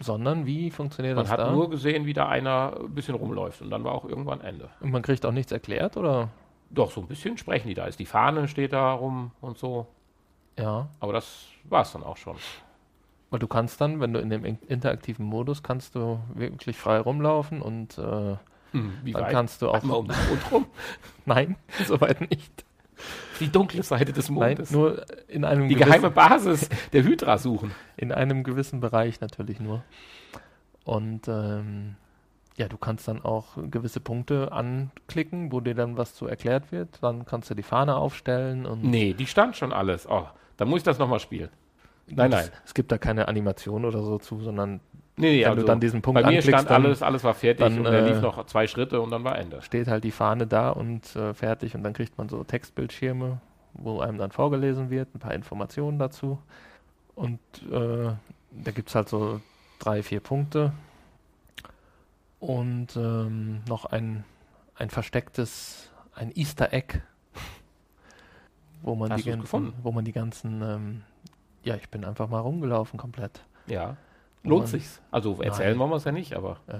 [0.00, 1.50] Sondern wie funktioniert Man das hat da?
[1.52, 4.70] nur gesehen, wie da einer ein bisschen rumläuft und dann war auch irgendwann Ende.
[4.80, 6.28] Und man kriegt auch nichts erklärt, oder?
[6.70, 7.84] Doch, so ein bisschen sprechen die da.
[7.86, 9.86] Ist die Fahne steht da rum und so.
[10.58, 10.88] Ja.
[11.00, 12.36] Aber das war es dann auch schon.
[13.30, 16.98] Weil du kannst dann, wenn du in dem in- interaktiven Modus, kannst du wirklich frei
[16.98, 18.36] rumlaufen und äh,
[18.72, 19.32] Hm, wie dann weit?
[19.32, 19.74] kannst du auch.
[19.82, 20.66] Einmal um den Mond rum.
[21.26, 22.64] Nein, soweit nicht.
[23.40, 24.70] Die dunkle Seite des Nein, Mondes.
[24.70, 27.72] nur in einem, die geheime Basis der Hydra suchen.
[27.96, 29.82] in einem gewissen Bereich natürlich nur.
[30.84, 31.96] Und ähm,
[32.56, 37.02] ja, du kannst dann auch gewisse Punkte anklicken, wo dir dann was zu erklärt wird.
[37.02, 40.08] Dann kannst du die Fahne aufstellen und Nee, die stand schon alles.
[40.08, 40.26] Oh,
[40.56, 41.48] dann muss ich das nochmal spielen.
[42.08, 42.44] Nein, nein.
[42.44, 44.80] Es, es gibt da keine Animation oder so zu, sondern
[45.20, 47.34] Nee, nee, wenn also du dann diesen Punkt bei mir stand dann alles, alles war
[47.34, 49.60] fertig dann, und er lief äh, noch zwei Schritte und dann war Ende.
[49.62, 53.40] steht halt die Fahne da und äh, fertig und dann kriegt man so Textbildschirme,
[53.74, 56.38] wo einem dann vorgelesen wird, ein paar Informationen dazu.
[57.14, 57.38] Und
[57.70, 58.12] äh,
[58.50, 59.40] da gibt es halt so
[59.78, 60.72] drei, vier Punkte
[62.38, 64.24] und ähm, noch ein,
[64.74, 67.00] ein verstecktes, ein Easter Egg,
[68.82, 69.74] wo man, Hast die ganzen, gefunden?
[69.82, 71.02] wo man die ganzen, ähm,
[71.62, 73.44] ja, ich bin einfach mal rumgelaufen komplett.
[73.66, 73.96] Ja.
[74.42, 75.00] Lohnt sich's.
[75.10, 75.78] Also erzählen Nein.
[75.78, 76.58] wollen wir es ja nicht, aber.
[76.66, 76.78] Äh,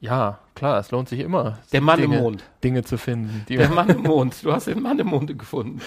[0.00, 2.44] ja, klar, es lohnt sich immer, Der Mann Dinge, im Mond.
[2.62, 3.44] Dinge zu finden.
[3.48, 4.44] Die Der Mann im Mond.
[4.44, 5.80] Du hast den Mann im Mond gefunden.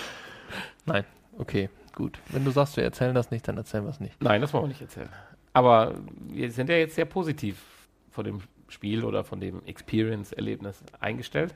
[0.86, 1.06] Nein,
[1.38, 2.20] okay, gut.
[2.30, 4.20] Wenn du sagst, wir erzählen das nicht, dann erzählen wir es nicht.
[4.22, 5.10] Nein, das wollen wir nicht erzählen.
[5.54, 5.94] Aber
[6.28, 7.64] wir sind ja jetzt sehr positiv
[8.10, 11.54] von dem Spiel oder von dem Experience-Erlebnis eingestellt.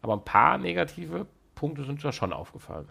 [0.00, 2.88] Aber ein paar negative Punkte sind ja schon aufgefallen.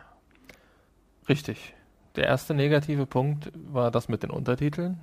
[1.27, 1.73] Richtig.
[2.15, 4.99] Der erste negative Punkt war das mit den Untertiteln.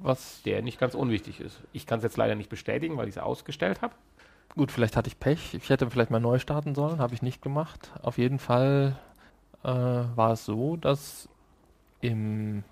[0.00, 1.60] Was, Der nicht ganz unwichtig ist.
[1.72, 3.94] Ich kann es jetzt leider nicht bestätigen, weil ich es ausgestellt habe.
[4.54, 5.54] gut, vielleicht hatte ich Pech.
[5.54, 7.90] Ich hätte vielleicht mal neu starten sollen, habe ich nicht gemacht.
[8.02, 8.98] Auf jeden Fall
[9.64, 11.28] äh, war es so, dass
[12.00, 12.64] im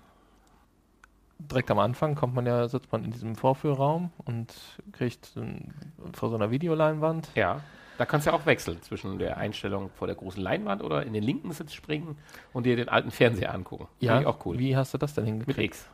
[1.39, 4.53] direkt am Anfang kommt man ja, sitzt man in diesem Vorführraum und
[4.91, 5.73] kriegt ein,
[6.13, 7.61] vor so einer Videoleinwand Ja.
[7.97, 11.13] Da kannst du ja auch wechseln zwischen der Einstellung vor der großen Leinwand oder in
[11.13, 12.17] den linken Sitz springen
[12.51, 13.87] und dir den alten Fernseher angucken.
[13.99, 14.57] Ja, auch cool.
[14.57, 15.75] Wie hast du das denn Mit hingekriegt?
[15.75, 15.89] X.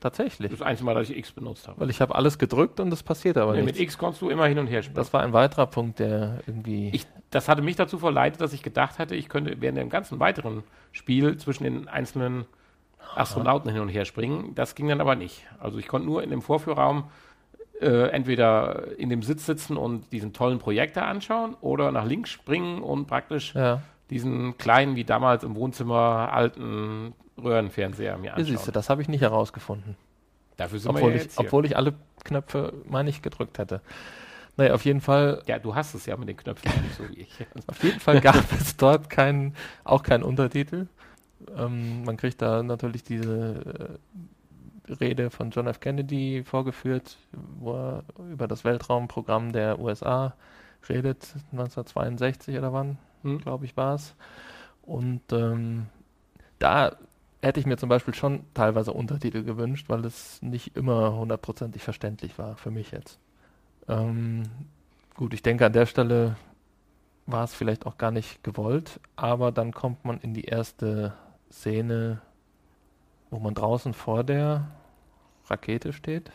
[0.00, 0.50] Tatsächlich.
[0.50, 1.80] Das das einzige Mal, dass ich X benutzt habe.
[1.80, 3.80] Weil ich habe alles gedrückt und es passiert aber Nee, mit nichts.
[3.80, 4.94] X konntest du immer hin und her springen.
[4.96, 6.90] Das war ein weiterer Punkt, der irgendwie.
[6.92, 10.20] Ich, das hatte mich dazu verleitet, dass ich gedacht hatte, ich könnte während dem ganzen
[10.20, 12.46] weiteren Spiel zwischen den einzelnen
[13.16, 14.54] Astronauten hin und her springen.
[14.54, 15.44] Das ging dann aber nicht.
[15.58, 17.04] Also ich konnte nur in dem Vorführraum
[17.80, 22.82] äh, entweder in dem Sitz sitzen und diesen tollen Projektor anschauen oder nach links springen
[22.82, 28.60] und praktisch ja, diesen kleinen, wie damals im Wohnzimmer alten Röhrenfernseher mir hier siehst du,
[28.60, 28.74] anschauen.
[28.74, 29.96] das habe ich nicht herausgefunden.
[30.56, 31.46] Dafür sind Obwohl wir ja ich, jetzt hier.
[31.46, 31.94] obwohl ich alle
[32.24, 33.80] Knöpfe, meine ich, gedrückt hätte.
[34.56, 37.20] Naja, auf jeden Fall, ja, du hast es ja mit den Knöpfen nicht so wie
[37.20, 37.46] ich.
[37.66, 39.54] auf jeden Fall gab es dort keinen,
[39.84, 40.88] auch keinen Untertitel.
[41.56, 43.98] Ähm, man kriegt da natürlich diese
[44.88, 45.78] äh, Rede von John F.
[45.78, 47.18] Kennedy vorgeführt,
[47.60, 50.34] wo er über das Weltraumprogramm der USA
[50.88, 53.42] redet, 1962 oder wann, Hm?
[53.42, 54.14] glaube ich, war es.
[54.82, 55.86] Und ähm,
[56.58, 56.96] da
[57.42, 62.38] hätte ich mir zum Beispiel schon teilweise Untertitel gewünscht, weil es nicht immer hundertprozentig verständlich
[62.38, 63.18] war für mich jetzt.
[63.88, 64.44] Ähm,
[65.16, 66.36] gut, ich denke an der Stelle
[67.26, 71.14] war es vielleicht auch gar nicht gewollt, aber dann kommt man in die erste
[71.52, 72.20] Szene,
[73.30, 74.68] wo man draußen vor der
[75.48, 76.30] Rakete steht.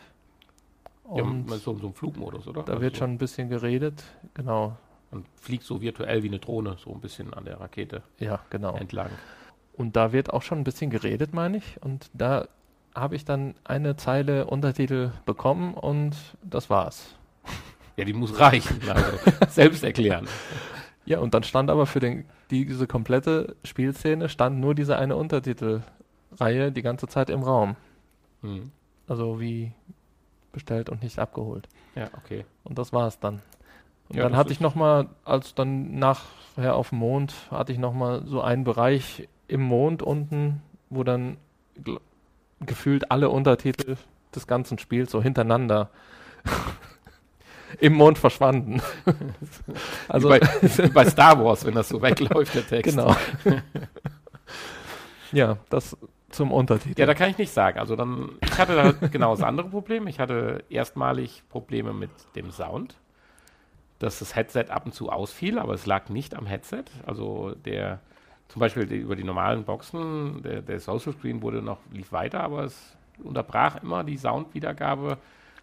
[1.14, 2.62] Ja, Und so, so im Flugmodus, oder?
[2.64, 2.98] da Also wird so.
[2.98, 4.02] schon ein bisschen geredet.
[4.34, 4.76] Genau,
[5.14, 8.74] Man fliegt so virtuell wie eine Drohne, so ein bisschen an der Rakete ja, genau.
[8.74, 9.10] entlang.
[9.72, 11.80] Und da wird auch schon ein bisschen geredet, meine ich.
[11.80, 12.48] Und da
[12.96, 17.14] habe ich dann eine Zeile Untertitel bekommen und das war's.
[17.96, 19.12] Ja, die muss reichen, also
[19.48, 20.26] selbst erklären.
[21.04, 26.72] Ja, und dann stand aber für den, diese komplette Spielszene stand nur diese eine Untertitelreihe
[26.72, 27.76] die ganze Zeit im Raum.
[28.42, 28.72] Hm.
[29.06, 29.70] Also wie
[30.50, 31.68] bestellt und nicht abgeholt.
[31.94, 32.44] Ja, okay.
[32.64, 33.42] Und das war's dann.
[34.08, 38.22] Und Ja, dann hatte ich nochmal, als dann nachher auf dem Mond, hatte ich nochmal
[38.26, 41.36] so einen Bereich im Mond unten, wo dann
[42.60, 43.96] gefühlt alle Untertitel
[44.34, 45.90] des ganzen Spiels so hintereinander
[47.80, 48.80] im Mond verschwanden.
[50.08, 50.40] also, bei,
[50.94, 52.96] bei Star Wars, wenn das so wegläuft, der Text.
[52.96, 53.16] genau.
[55.32, 55.96] ja, das
[56.30, 57.00] zum Untertitel.
[57.00, 57.78] Ja, da kann ich nicht sagen.
[57.78, 60.06] Also dann, ich hatte da genau das andere Problem.
[60.08, 62.96] Ich hatte erstmalig Probleme mit dem Sound.
[63.98, 66.84] Dass das Headset ab und zu ausfiel, aber es lag nicht am Headset.
[67.06, 68.00] Also der
[68.48, 72.40] zum Beispiel die, über die normalen Boxen, der, der Social Screen wurde noch, lief weiter,
[72.40, 75.18] aber es unterbrach immer die Soundwiedergabe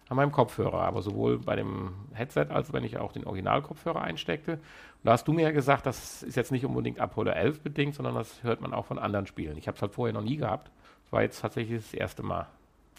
[0.08, 0.82] an meinem Kopfhörer.
[0.82, 4.52] Aber sowohl bei dem Headset als wenn ich auch den Originalkopfhörer einsteckte.
[4.54, 4.60] Und
[5.04, 8.14] da hast du mir ja gesagt, das ist jetzt nicht unbedingt Apollo 11 bedingt, sondern
[8.14, 9.56] das hört man auch von anderen Spielen.
[9.56, 10.70] Ich habe es halt vorher noch nie gehabt.
[11.04, 12.46] Das war jetzt tatsächlich das erste Mal.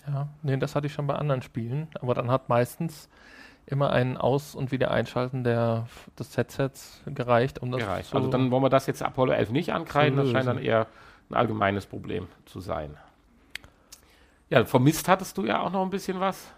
[0.07, 3.09] Ja, nee, das hatte ich schon bei anderen Spielen, aber dann hat meistens
[3.65, 5.87] immer ein Aus- und Wiedereinschalten der,
[6.17, 8.09] des Headsets gereicht, um das gereicht.
[8.09, 10.87] So also dann wollen wir das jetzt Apollo 11 nicht ankreiden, das scheint dann eher
[11.29, 12.97] ein allgemeines Problem zu sein.
[14.49, 16.51] Ja, vermisst hattest du ja auch noch ein bisschen was.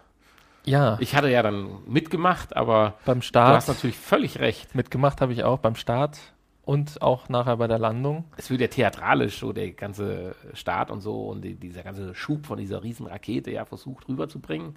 [0.64, 0.98] Ja.
[1.00, 3.50] Ich hatte ja dann mitgemacht, aber beim Start.
[3.50, 4.74] Du hast natürlich völlig recht.
[4.74, 6.18] Mitgemacht habe ich auch beim Start
[6.64, 8.24] und auch nachher bei der Landung.
[8.36, 12.44] Es wird ja theatralisch, so der ganze Start und so und die, dieser ganze Schub
[12.44, 14.74] von dieser riesen Rakete ja versucht rüberzubringen.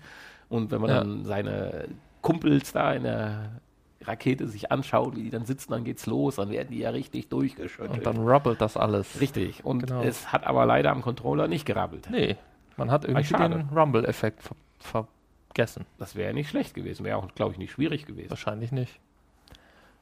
[0.47, 0.99] Und wenn man ja.
[0.99, 1.87] dann seine
[2.21, 3.61] Kumpels da in der
[4.01, 7.29] Rakete sich anschaut, wie die dann sitzen, dann geht's los, dann werden die ja richtig
[7.29, 7.97] durchgeschüttelt.
[7.97, 9.19] Und dann rubbelt das alles.
[9.19, 9.65] Richtig.
[9.65, 10.01] Und genau.
[10.01, 12.07] es hat aber leider am Controller nicht gerabbelt.
[12.09, 12.37] Nee,
[12.77, 14.43] man hat irgendwie den Rumble-Effekt
[14.79, 15.07] ver
[15.49, 15.85] vergessen.
[15.97, 18.29] Das wäre nicht schlecht gewesen, wäre auch, glaube ich, nicht schwierig gewesen.
[18.29, 18.99] Wahrscheinlich nicht.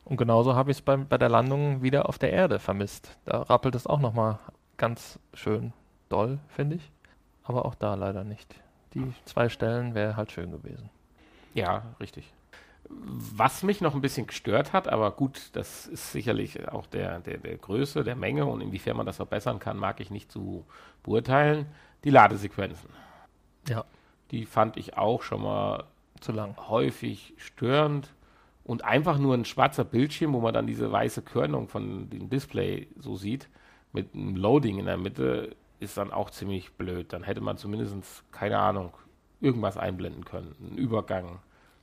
[0.06, 3.18] Und genauso habe ich es bei der Landung wieder auf der Erde vermisst.
[3.26, 4.40] Da rappelt es auch nochmal
[4.78, 5.74] ganz schön
[6.10, 6.92] doll, finde ich.
[7.44, 8.56] Aber auch da leider nicht.
[8.94, 10.90] Die zwei Stellen wäre halt schön gewesen.
[11.58, 12.32] Ja, richtig.
[12.88, 17.40] Was mich noch ein bisschen gestört hat, aber gut, das ist sicherlich auch der, der,
[17.40, 20.66] der Größe, der Menge und inwiefern man das verbessern kann, mag ich nicht zu
[21.02, 21.66] beurteilen.
[22.04, 22.92] Die Ladesequenzen.
[23.68, 23.86] Ja.
[24.30, 25.86] Die fand ich auch schon mal
[26.22, 26.56] zu lang.
[26.70, 28.14] Häufig störend
[28.64, 32.88] und einfach nur ein schwarzer Bildschirm, wo man dann diese weiße Körnung von dem Display
[33.00, 33.50] so sieht,
[33.94, 37.12] mit einem Loading in der Mitte, ist dann auch ziemlich blöd.
[37.14, 38.94] Dann hätte man zumindest, keine Ahnung,
[39.42, 40.56] irgendwas einblenden können.
[40.60, 41.40] Ein Übergang,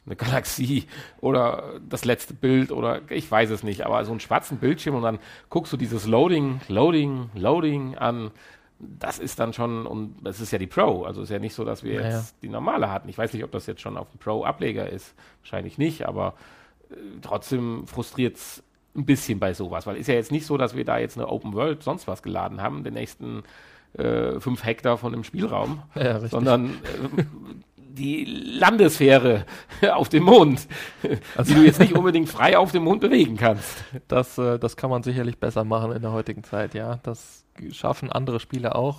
[0.06, 0.86] eine Galaxie
[1.20, 5.02] oder das letzte Bild oder ich weiß es nicht, aber so einen schwarzen Bildschirm und
[5.02, 8.30] dann guckst du dieses Loading, Loading, Loading an.
[8.78, 11.64] Das ist dann schon, und das ist ja die Pro, also ist ja nicht so,
[11.64, 12.18] dass wir naja.
[12.18, 13.08] jetzt die normale hatten.
[13.08, 16.34] Ich weiß nicht, ob das jetzt schon auf dem Pro-Ableger ist, wahrscheinlich nicht, aber
[16.90, 18.62] äh, trotzdem frustriert es
[18.96, 21.28] ein bisschen bei sowas, weil ist ja jetzt nicht so, dass wir da jetzt eine
[21.28, 23.42] Open World sonst was geladen haben, den nächsten
[23.94, 27.24] äh, fünf Hektar von dem Spielraum, ja, sondern äh,
[27.94, 29.44] die Landesfähre
[29.94, 30.66] auf dem Mond,
[31.36, 33.84] also, die du jetzt nicht unbedingt frei auf dem Mond bewegen kannst.
[34.08, 36.98] Das, äh, das kann man sicherlich besser machen in der heutigen Zeit, ja.
[37.02, 38.98] Das schaffen andere Spiele auch.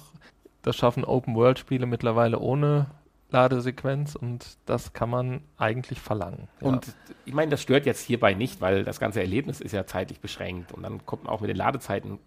[0.61, 2.87] Das schaffen Open-World-Spiele mittlerweile ohne
[3.29, 6.47] Ladesequenz und das kann man eigentlich verlangen.
[6.61, 6.67] Ja.
[6.67, 10.19] Und ich meine, das stört jetzt hierbei nicht, weil das ganze Erlebnis ist ja zeitlich
[10.21, 12.19] beschränkt und dann kommt man auch mit den Ladezeiten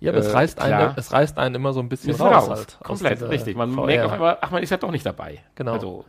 [0.00, 2.48] ja, aber äh, es, reißt einen, es reißt einen immer so ein bisschen raus.
[2.48, 2.58] raus.
[2.58, 3.56] Halt, Komplett, richtig.
[3.56, 3.86] Man VR.
[3.86, 5.42] merkt auf einmal, ach, man ist ja doch nicht dabei.
[5.54, 5.72] Genau.
[5.72, 6.04] Also,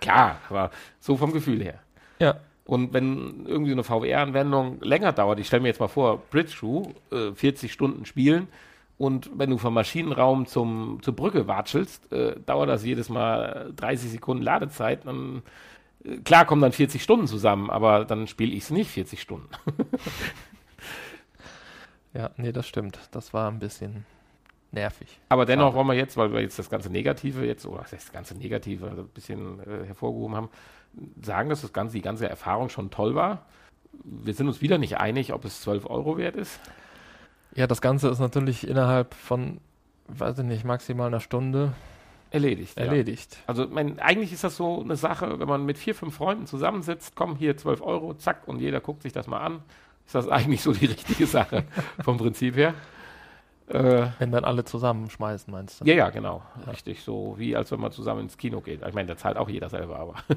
[0.00, 1.80] klar, aber so vom Gefühl her.
[2.18, 2.36] Ja.
[2.64, 6.82] Und wenn irgendwie eine VR-Anwendung länger dauert, ich stelle mir jetzt mal vor, Bridge Crew,
[7.10, 8.48] äh, 40 Stunden spielen
[8.98, 14.10] und wenn du vom Maschinenraum zum, zur Brücke watschelst, äh, dauert das jedes Mal 30
[14.10, 15.42] Sekunden Ladezeit, dann
[16.04, 19.48] äh, klar kommen dann 40 Stunden zusammen, aber dann spiele ich es nicht 40 Stunden.
[22.18, 22.98] Ja, nee, das stimmt.
[23.12, 24.04] Das war ein bisschen
[24.72, 25.20] nervig.
[25.28, 28.36] Aber dennoch wollen wir jetzt, weil wir jetzt das ganze Negative jetzt, oder das ganze
[28.36, 30.48] Negative ein bisschen äh, hervorgehoben haben,
[31.22, 33.46] sagen, dass das ganze, die ganze Erfahrung schon toll war.
[34.02, 36.58] Wir sind uns wieder nicht einig, ob es 12 Euro wert ist.
[37.54, 39.60] Ja, das Ganze ist natürlich innerhalb von,
[40.08, 41.72] weiß ich nicht, maximal einer Stunde
[42.30, 42.76] erledigt.
[42.76, 43.34] Erledigt.
[43.34, 43.42] Ja.
[43.46, 47.14] Also mein, eigentlich ist das so eine Sache, wenn man mit vier, fünf Freunden zusammensitzt,
[47.14, 49.62] komm hier 12 Euro, zack, und jeder guckt sich das mal an
[50.08, 51.64] ist das eigentlich so die richtige Sache
[52.02, 52.72] vom Prinzip her.
[53.66, 55.84] Äh, wenn dann alle zusammenschmeißen, meinst du?
[55.84, 56.40] Ja, ja, genau.
[56.64, 56.70] Ja.
[56.70, 57.02] Richtig.
[57.02, 58.80] So wie als wenn man zusammen ins Kino geht.
[58.86, 60.14] Ich meine, da zahlt auch jeder selber, aber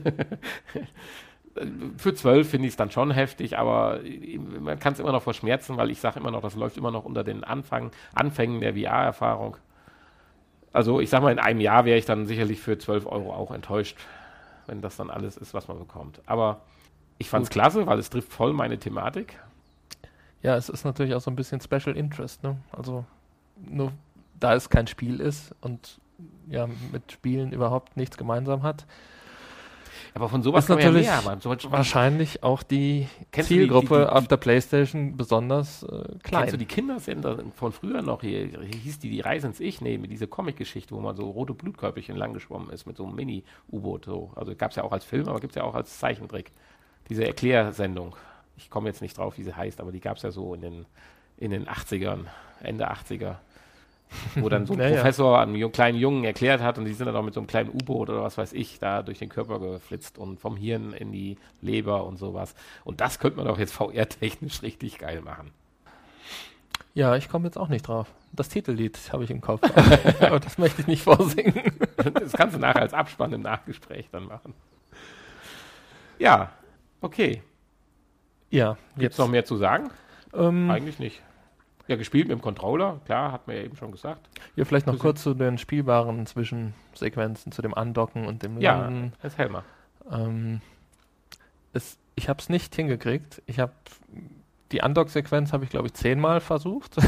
[1.97, 4.01] für zwölf finde ich es dann schon heftig, aber
[4.59, 7.05] man kann es immer noch verschmerzen, weil ich sage immer noch, das läuft immer noch
[7.05, 9.55] unter den Anfang, Anfängen der VR-Erfahrung.
[10.73, 13.51] Also ich sage mal, in einem Jahr wäre ich dann sicherlich für 12 Euro auch
[13.51, 13.97] enttäuscht,
[14.67, 16.21] wenn das dann alles ist, was man bekommt.
[16.25, 16.59] Aber
[17.19, 19.39] ich fand es klasse, weil es trifft voll meine Thematik.
[20.43, 22.57] Ja, es ist natürlich auch so ein bisschen Special Interest, ne?
[22.71, 23.05] Also
[23.69, 23.91] nur
[24.39, 25.99] da es kein Spiel ist und
[26.47, 28.85] ja mit Spielen überhaupt nichts gemeinsam hat.
[30.13, 34.11] Aber von sowas ist natürlich ja mehr, so wahrscheinlich auch die Zielgruppe die, die, die,
[34.11, 36.41] auf der Playstation besonders äh, klein.
[36.41, 38.21] Kennst du die Kindersender von früher noch?
[38.21, 41.29] Hier, hier hieß die die Reise ins Ich, nee, mit dieser Comic-Geschichte, wo man so
[41.29, 44.05] rote Blutkörperchen lang geschwommen ist mit so einem Mini-U-Boot.
[44.05, 44.31] So.
[44.35, 46.51] Also gab es ja auch als Film, aber gibt es ja auch als Zeichentrick.
[47.07, 48.15] Diese Erklärsendung
[48.57, 50.61] ich komme jetzt nicht drauf, wie sie heißt, aber die gab es ja so in
[50.61, 50.85] den,
[51.37, 52.25] in den 80ern,
[52.61, 53.35] Ende 80er.
[54.35, 54.95] Wo dann so ein Ja, ja.
[54.95, 57.47] Professor einem ju- kleinen Jungen erklärt hat und die sind dann auch mit so einem
[57.47, 61.11] kleinen U-Boot oder was weiß ich da durch den Körper geflitzt und vom Hirn in
[61.13, 62.53] die Leber und sowas.
[62.83, 65.51] Und das könnte man doch jetzt VR-technisch richtig geil machen.
[66.93, 68.11] Ja, ich komme jetzt auch nicht drauf.
[68.33, 69.61] Das Titellied habe ich im Kopf.
[70.19, 71.71] Aber das möchte ich nicht vorsingen.
[72.13, 74.53] Das kannst du nachher als Abspann im Nachgespräch dann machen.
[76.19, 76.51] Ja,
[77.01, 77.41] okay.
[78.51, 79.89] Ja, Gibt jetzt es noch mehr zu sagen?
[80.33, 81.21] Ähm, Eigentlich nicht.
[81.87, 84.29] Ja, gespielt mit dem Controller, klar, hat mir ja eben schon gesagt.
[84.55, 89.13] hier vielleicht noch kurz zu den spielbaren Zwischensequenzen, zu dem Andocken und dem Ja, Landen.
[89.21, 89.63] erzähl mal.
[90.09, 90.61] Ähm,
[91.73, 93.41] es, ich habe es nicht hingekriegt.
[93.45, 93.73] Ich habe
[94.71, 96.95] die Undock-Sequenz habe ich glaube ich zehnmal versucht.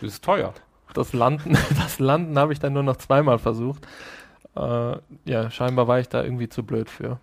[0.00, 0.52] Das ist teuer.
[0.94, 3.86] Das Landen, das Landen habe ich dann nur noch zweimal versucht.
[4.56, 7.18] Äh, ja, scheinbar war ich da irgendwie zu blöd für.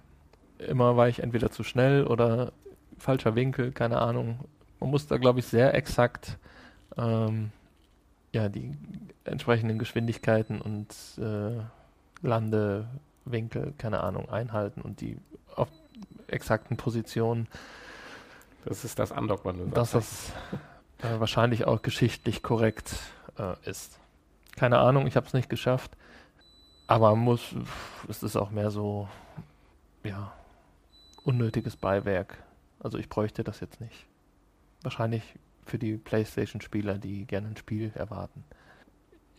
[0.60, 2.52] Immer war ich entweder zu schnell oder
[2.98, 4.40] falscher Winkel, keine Ahnung.
[4.80, 6.38] Man muss da, glaube ich, sehr exakt
[6.98, 7.52] ähm,
[8.32, 8.76] ja, die
[9.24, 11.62] entsprechenden Geschwindigkeiten und äh,
[12.22, 15.18] Landewinkel, keine Ahnung, einhalten und die
[15.56, 15.70] auf
[16.28, 17.48] exakten Positionen
[18.66, 19.72] Das ist das Undock-Manöver.
[19.72, 20.32] dass das
[21.02, 22.96] äh, wahrscheinlich auch geschichtlich korrekt
[23.38, 23.98] äh, ist.
[24.56, 25.92] Keine Ahnung, ich habe es nicht geschafft.
[26.88, 27.56] Aber muss,
[28.08, 29.08] es ist auch mehr so,
[30.04, 30.34] ja,
[31.24, 32.44] unnötiges Beiwerk.
[32.80, 34.08] Also ich bräuchte das jetzt nicht.
[34.82, 35.24] Wahrscheinlich
[35.66, 38.44] für die PlayStation-Spieler, die gerne ein Spiel erwarten.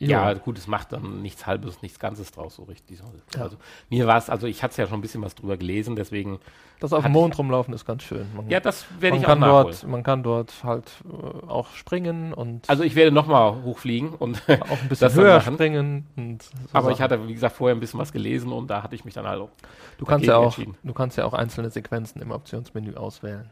[0.09, 3.01] Ja, gut, es macht dann nichts Halbes, nichts Ganzes draus so richtig.
[3.34, 3.42] Ja.
[3.42, 3.59] Also,
[3.90, 6.40] mir war es, also ich hatte ja schon ein bisschen was drüber gelesen, deswegen,
[6.80, 8.26] das auf dem Mond rumlaufen ist ganz schön.
[8.34, 9.66] Man, ja, das werde ich auch kann nachholen.
[9.66, 14.42] dort, man kann dort halt äh, auch springen und Also ich werde nochmal hochfliegen und
[14.48, 16.07] auch ein bisschen höher springen.
[16.16, 17.12] Und so aber ich Sachen.
[17.12, 19.42] hatte, wie gesagt, vorher ein bisschen was gelesen und da hatte ich mich dann halt
[19.42, 19.51] auch.
[19.98, 23.51] Du kannst ja auch, du kannst ja auch einzelne Sequenzen im Optionsmenü auswählen.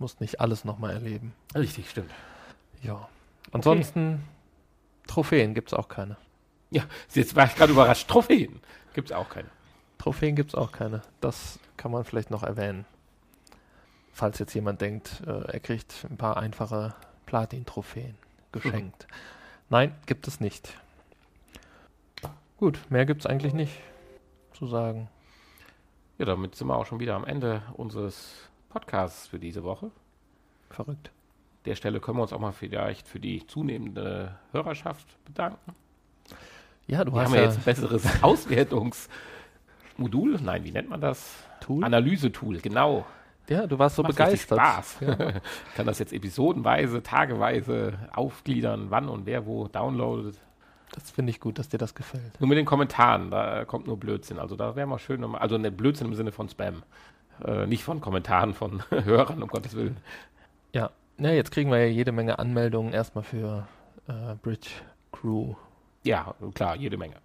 [0.00, 1.32] Musst nicht alles nochmal erleben.
[1.54, 2.10] Richtig, stimmt.
[2.82, 3.08] Ja.
[3.52, 4.24] Ansonsten
[5.06, 6.16] Trophäen gibt's auch keine.
[6.70, 8.08] Ja, jetzt war ich gerade überrascht.
[8.08, 8.60] Trophäen
[8.94, 9.48] gibt es auch keine.
[9.98, 11.02] Trophäen gibt's auch keine.
[11.20, 12.84] Das kann man vielleicht noch erwähnen.
[14.12, 16.94] Falls jetzt jemand denkt, äh, er kriegt ein paar einfache
[17.26, 18.16] Platin-Trophäen
[18.52, 19.06] geschenkt.
[19.68, 20.76] Nein, gibt es nicht.
[22.56, 23.80] Gut, mehr gibt's eigentlich nicht
[24.52, 25.08] zu sagen.
[26.18, 29.90] Ja, damit sind wir auch schon wieder am Ende unseres Podcasts für diese Woche.
[30.70, 31.10] Verrückt.
[31.64, 35.74] Der Stelle können wir uns auch mal vielleicht für die zunehmende Hörerschaft bedanken.
[36.86, 40.38] Ja, du Wir hast haben ja jetzt ein besseres Auswertungsmodul.
[40.42, 41.34] Nein, wie nennt man das?
[41.60, 41.82] Tool.
[41.82, 43.06] Analysetool, genau.
[43.48, 44.58] Ja, du warst so Macht begeistert.
[44.58, 44.96] Spaß.
[45.00, 45.12] Ja.
[45.12, 45.34] Ich
[45.76, 50.38] kann das jetzt episodenweise, tageweise aufgliedern, wann und wer wo downloadet.
[50.92, 52.40] Das finde ich gut, dass dir das gefällt.
[52.40, 54.38] Nur mit den Kommentaren, da kommt nur Blödsinn.
[54.38, 56.82] Also da wäre mal schön, also ne Blödsinn im Sinne von Spam.
[57.44, 59.96] Äh, nicht von Kommentaren von Hörern, um Gottes Willen.
[60.72, 60.90] Ja.
[61.18, 63.66] Ja, jetzt kriegen wir ja jede Menge Anmeldungen erstmal für
[64.08, 64.68] äh, Bridge
[65.12, 65.54] Crew.
[66.02, 67.16] Ja, klar, jede Menge.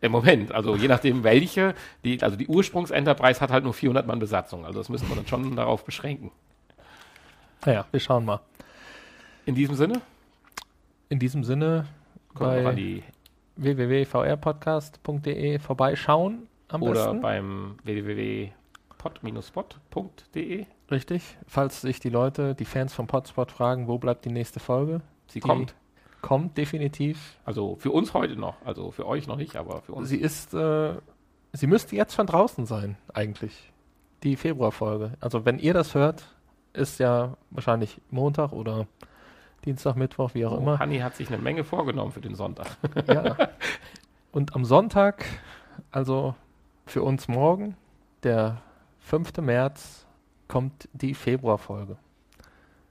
[0.00, 4.20] Im Moment, also je nachdem welche, die, also die Ursprungs-Enterprise hat halt nur 400 Mann
[4.20, 6.30] Besatzung, also das müssen wir dann schon darauf beschränken.
[7.64, 8.40] Naja, wir schauen mal.
[9.46, 10.00] In diesem Sinne,
[11.08, 11.86] In diesem Sinne
[12.34, 13.02] kommen bei die,
[13.56, 17.20] www.vrpodcast.de vorbeischauen am oder besten.
[17.20, 20.66] beim www.pod-spot.de.
[20.90, 21.22] Richtig.
[21.46, 25.00] Falls sich die Leute, die Fans vom Podspot fragen, wo bleibt die nächste Folge?
[25.28, 25.74] Sie kommt.
[26.22, 27.36] Kommt definitiv.
[27.44, 30.08] Also für uns heute noch, also für euch noch nicht, aber für uns.
[30.08, 30.94] Sie ist, äh,
[31.52, 33.72] sie müsste jetzt schon draußen sein, eigentlich.
[34.22, 35.12] Die Februarfolge.
[35.20, 36.24] Also wenn ihr das hört,
[36.72, 38.86] ist ja wahrscheinlich Montag oder
[39.64, 40.78] Dienstag, Mittwoch, wie auch Oh, immer.
[40.78, 42.76] Hanni hat sich eine Menge vorgenommen für den Sonntag.
[43.08, 43.36] Ja.
[44.32, 45.24] Und am Sonntag,
[45.90, 46.34] also
[46.86, 47.76] für uns morgen,
[48.22, 48.60] der
[49.00, 49.36] 5.
[49.38, 50.05] März,
[50.48, 51.96] kommt die Februarfolge.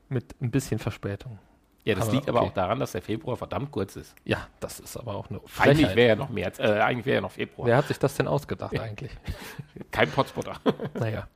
[0.10, 1.40] Mit ein bisschen Verspätung.
[1.84, 2.50] Ja, das Aber liegt aber okay.
[2.50, 4.16] auch daran, dass der Februar verdammt kurz ist.
[4.24, 5.96] Ja, das ist aber auch eine Eigentlich Frechheit.
[5.96, 7.68] wäre ja noch März, äh, eigentlich wäre ja noch Februar.
[7.68, 9.12] Wer hat sich das denn ausgedacht eigentlich?
[9.92, 10.54] Kein Potspotter.
[11.00, 11.28] Naja.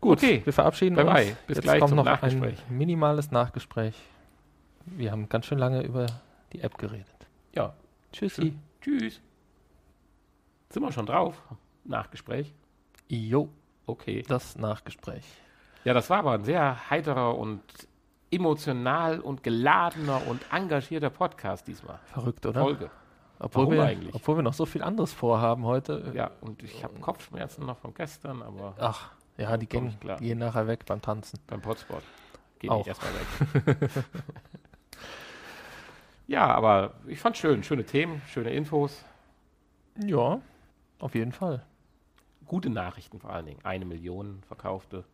[0.00, 0.42] Gut, Okay.
[0.44, 1.14] wir verabschieden Bye uns.
[1.14, 1.36] bye.
[1.46, 2.58] Bis Jetzt gleich kommt zum noch Nachgespräch.
[2.68, 3.94] ein minimales Nachgespräch.
[4.86, 6.06] Wir haben ganz schön lange über
[6.52, 7.06] die App geredet.
[7.54, 7.74] Ja,
[8.12, 8.54] Tschüssi.
[8.80, 9.20] Tschüss.
[10.70, 11.40] Sind wir schon drauf?
[11.84, 12.52] Nachgespräch?
[13.08, 13.48] Jo,
[13.88, 14.22] Okay.
[14.28, 15.24] das Nachgespräch.
[15.84, 17.62] Ja, das war aber ein sehr heiterer und
[18.30, 21.98] emotional und geladener und engagierter Podcast diesmal.
[22.04, 22.60] Verrückt, oder?
[22.60, 22.90] Folge.
[23.40, 24.14] Obwohl Warum wir, eigentlich?
[24.14, 26.12] obwohl wir noch so viel anderes vorhaben heute.
[26.14, 30.66] Ja, und ich habe Kopfschmerzen noch von gestern, aber Ach, ja, die gehen, gehen nachher
[30.66, 31.38] weg beim Tanzen.
[31.46, 32.02] beim Potspot
[32.58, 32.86] geht Auch.
[32.86, 33.88] erstmal weg.
[36.26, 37.62] ja, aber ich fand schön.
[37.62, 39.04] Schöne Themen, schöne Infos,
[40.04, 40.40] Ja,
[40.98, 41.64] auf jeden Fall.
[42.48, 43.60] Gute Nachrichten vor allen Dingen.
[43.64, 45.04] Eine Million verkaufte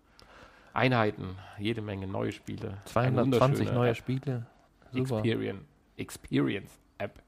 [0.73, 2.69] Einheiten, jede Menge neue Spiele.
[2.71, 3.97] eine 220 wunderschöne neue App.
[3.97, 4.47] Spiele.
[4.93, 5.19] Super.
[5.19, 5.65] Experience,
[5.97, 7.23] Experience App.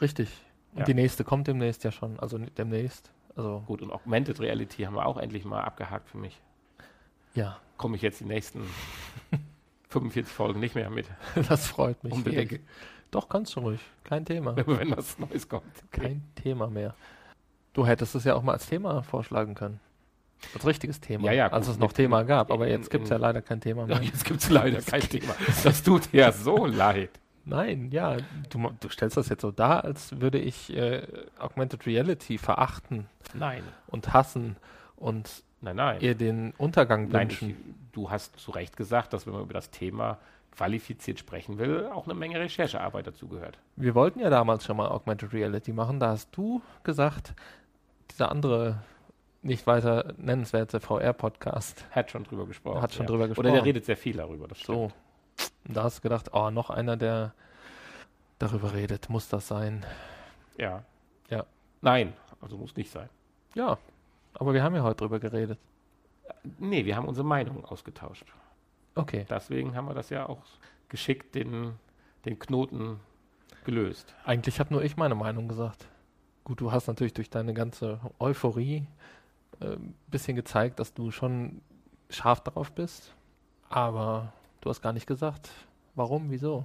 [0.00, 0.30] Richtig.
[0.72, 0.84] Und Ja.
[0.84, 2.18] die nächste kommt demnächst ja schon.
[2.20, 3.12] Also demnächst.
[3.36, 6.40] Also, Gut, und Augmented Reality haben wir auch endlich mal abgehakt für mich.
[7.34, 8.62] ja, Komme ich jetzt die nächsten
[9.88, 11.06] 45 Folgen nicht mehr mit.
[11.48, 12.12] das freut mich.
[12.12, 12.60] Unbedingt.
[13.10, 13.80] Doch, kannst du ruhig.
[14.04, 14.54] Kein Thema.
[14.66, 15.64] Wenn was Neues kommt.
[15.90, 16.94] Kein Thema mehr.
[17.72, 19.80] Du hättest es ja auch mal als Thema vorschlagen können.
[20.54, 21.26] Als richtiges Thema.
[21.26, 22.50] Ja, ja, Als es noch Thema gab.
[22.50, 23.96] Aber jetzt gibt es ja leider kein Thema mehr.
[23.96, 25.34] Ja, jetzt gibt es leider kein Thema.
[25.64, 27.10] Das tut ja so leid.
[27.44, 28.16] Nein, ja,
[28.50, 31.06] du, du stellst das jetzt so dar, als würde ich äh,
[31.38, 34.56] Augmented Reality verachten Nein, und hassen
[34.96, 36.00] und nein, nein.
[36.00, 37.88] ihr den Untergang nein ich, wünschen.
[37.92, 40.18] du hast zu Recht gesagt, dass wenn man über das Thema
[40.52, 43.58] qualifiziert sprechen will, auch eine Menge Recherchearbeit dazu gehört.
[43.76, 45.98] Wir wollten ja damals schon mal Augmented Reality machen.
[45.98, 47.34] Da hast du gesagt,
[48.20, 48.82] dieser andere
[49.40, 52.82] nicht weiter nennenswerte VR-Podcast Hat schon drüber gesprochen.
[52.82, 53.06] hat schon ja.
[53.06, 53.54] drüber Oder gesprochen.
[53.54, 54.46] der redet sehr viel darüber.
[54.46, 54.90] Das So.
[54.90, 54.94] stimmt.
[55.68, 57.32] Und da hast du gedacht, oh, noch einer, der
[58.38, 59.86] darüber redet, muss das sein.
[60.58, 60.84] Ja.
[61.30, 61.46] Ja.
[61.80, 62.12] Nein,
[62.42, 63.08] also muss nicht sein.
[63.54, 63.78] Ja,
[64.34, 65.58] aber wir haben ja heute drüber geredet.
[66.58, 68.26] Nee, wir haben unsere Meinung ausgetauscht.
[68.96, 69.24] Okay.
[69.30, 70.42] Deswegen haben wir das ja auch
[70.90, 71.72] geschickt den,
[72.26, 73.00] den Knoten
[73.64, 74.14] gelöst.
[74.26, 75.86] Eigentlich habe nur ich meine Meinung gesagt.
[76.44, 78.86] Gut, du hast natürlich durch deine ganze Euphorie
[79.60, 79.76] ein äh,
[80.10, 81.60] bisschen gezeigt, dass du schon
[82.08, 83.14] scharf darauf bist.
[83.68, 85.50] Aber du hast gar nicht gesagt,
[85.94, 86.64] warum, wieso.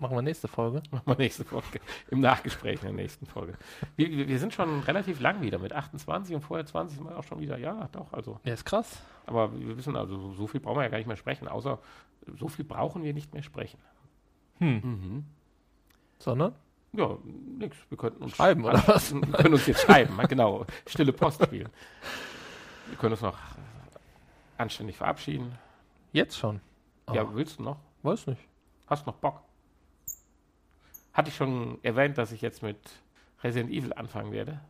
[0.00, 0.80] Machen wir nächste Folge.
[0.92, 1.80] Machen wir nächste Folge.
[2.10, 3.54] Im Nachgespräch in der nächsten Folge.
[3.96, 7.24] Wir, wir, sind schon relativ lang wieder mit 28 und vorher 20 sind wir auch
[7.24, 7.58] schon wieder.
[7.58, 8.38] Ja, doch, also.
[8.44, 9.02] Ja, ist krass.
[9.26, 11.80] Aber wir wissen also, so- so viel brauchen wir ja gar nicht mehr sprechen, außer
[12.38, 13.80] so viel brauchen wir nicht mehr sprechen.
[14.58, 14.80] Hm.
[14.84, 15.24] Mhm.
[16.20, 16.54] Sondern?
[16.92, 17.16] Ja,
[17.58, 17.76] nix.
[17.88, 19.12] Wir könnten uns Schreiben, oder was?
[19.14, 20.64] Wir können uns jetzt schreiben, genau.
[20.86, 21.68] Stille Post spielen.
[22.88, 23.36] Wir können uns noch
[24.56, 25.56] anständig verabschieden.
[26.12, 26.60] Jetzt schon.
[27.12, 27.76] Ja, Ah, willst du noch?
[28.02, 28.40] weiß nicht.
[28.86, 29.42] Hast noch Bock?
[31.12, 32.78] Hatte ich schon erwähnt, dass ich jetzt mit
[33.42, 34.60] Resident Evil anfangen werde?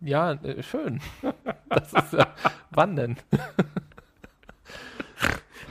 [0.00, 1.00] Ja, äh, schön.
[1.68, 2.26] Das ist ja.
[2.70, 3.16] wann denn?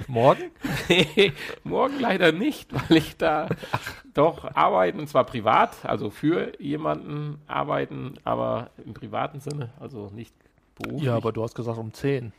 [0.09, 0.51] Morgen?
[0.89, 1.33] Nee,
[1.63, 3.47] morgen leider nicht, weil ich da
[4.15, 10.33] doch arbeiten, und zwar privat, also für jemanden arbeiten, aber im privaten Sinne, also nicht
[10.75, 11.03] beruflich.
[11.03, 12.33] Ja, aber du hast gesagt um 10.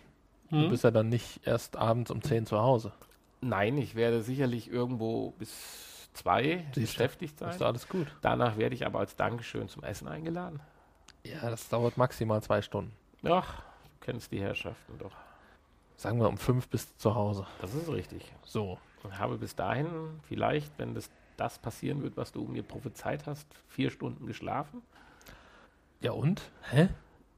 [0.51, 0.69] Du Hm?
[0.69, 2.93] bist ja dann nicht erst abends um 10 zu Hause.
[3.41, 7.51] Nein, ich werde sicherlich irgendwo bis zwei Siehst du, beschäftigt sein.
[7.51, 8.09] Ist alles gut.
[8.21, 10.59] Danach werde ich aber als Dankeschön zum Essen eingeladen.
[11.25, 12.93] Ja, das dauert maximal zwei Stunden.
[13.23, 15.13] Ach, du kennst die Herrschaften doch.
[16.01, 17.47] Sagen wir um 5 bis zu Hause.
[17.61, 18.23] Das ist richtig.
[18.43, 18.79] So.
[19.03, 19.87] Und habe bis dahin
[20.27, 24.81] vielleicht, wenn das, das passieren wird, was du mir prophezeit hast, vier Stunden geschlafen.
[26.01, 26.41] Ja und?
[26.71, 26.89] Hä?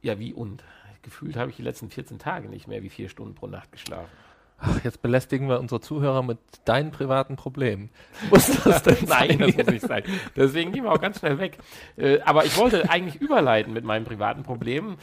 [0.01, 0.63] Ja, wie und?
[1.03, 4.13] Gefühlt habe ich die letzten 14 Tage nicht mehr wie vier Stunden pro Nacht geschlafen.
[4.59, 7.91] Ach, jetzt belästigen wir unsere Zuhörer mit deinen privaten Problemen.
[8.31, 9.39] Muss das denn Nein, sein?
[9.41, 10.05] das muss nicht sein.
[10.37, 11.59] Deswegen gehen wir auch ganz schnell weg.
[11.97, 14.99] Äh, aber ich wollte eigentlich überleiten mit meinen privaten Problemen,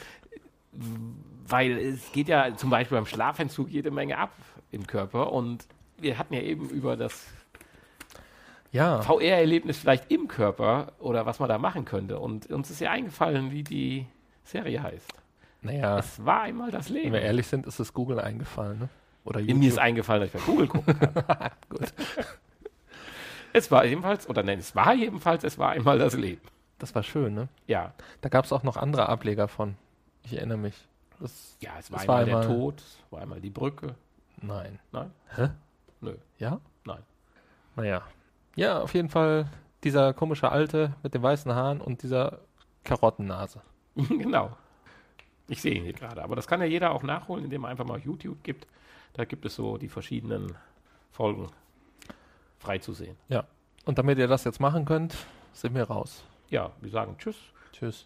[1.50, 4.32] weil es geht ja zum Beispiel beim Schlafentzug jede Menge ab
[4.72, 5.66] im Körper und
[5.98, 7.28] wir hatten ja eben über das
[8.72, 12.20] Ja, VR-Erlebnis vielleicht im Körper oder was man da machen könnte.
[12.20, 14.06] Und uns ist ja eingefallen, wie die
[14.44, 15.12] Serie heißt.
[15.62, 17.14] naja, Es war einmal das wenn Leben.
[17.14, 18.90] wir ehrlich sind, ist es Google eingefallen, ne?
[19.26, 21.52] Oder Mir ist eingefallen, dass ich bei Google gucken kann.
[21.70, 21.94] Gut.
[23.52, 26.42] Es war ebenfalls, oder nein, es war jedenfalls, es war einmal das Leben.
[26.78, 27.48] Das war schön, ne?
[27.68, 29.76] Ja, Da gab es auch noch andere Ableger von.
[30.24, 30.76] Ich erinnere mich.
[31.20, 33.96] Das, ja, es war Es war einmal der einmal- Tod, es war einmal die Brücke.
[34.42, 34.80] nein.
[34.92, 35.12] Nein?
[35.36, 35.50] Hä?
[36.02, 36.60] Nö, Ja?
[36.86, 37.04] nein.
[37.76, 38.02] Naja.
[38.56, 39.50] Ja, auf jeden Fall
[39.84, 42.40] dieser komische Alte mit den weißen Haaren und dieser
[42.84, 43.62] Karottennase.
[43.96, 44.56] genau.
[45.48, 46.24] Ich sehe ihn hier gerade.
[46.24, 48.68] Aber das kann ja jeder auch nachholen, indem er einfach mal YouTube gibt.
[49.14, 50.56] Da gibt es so die verschiedenen
[51.12, 51.50] Folgen
[52.60, 53.18] frei zu sehen.
[53.86, 55.16] Und damit ihr das jetzt machen könnt,
[55.54, 56.24] sind wir raus.
[56.50, 57.38] Ja, wir sagen Tschüss.
[57.74, 58.06] Tschüss.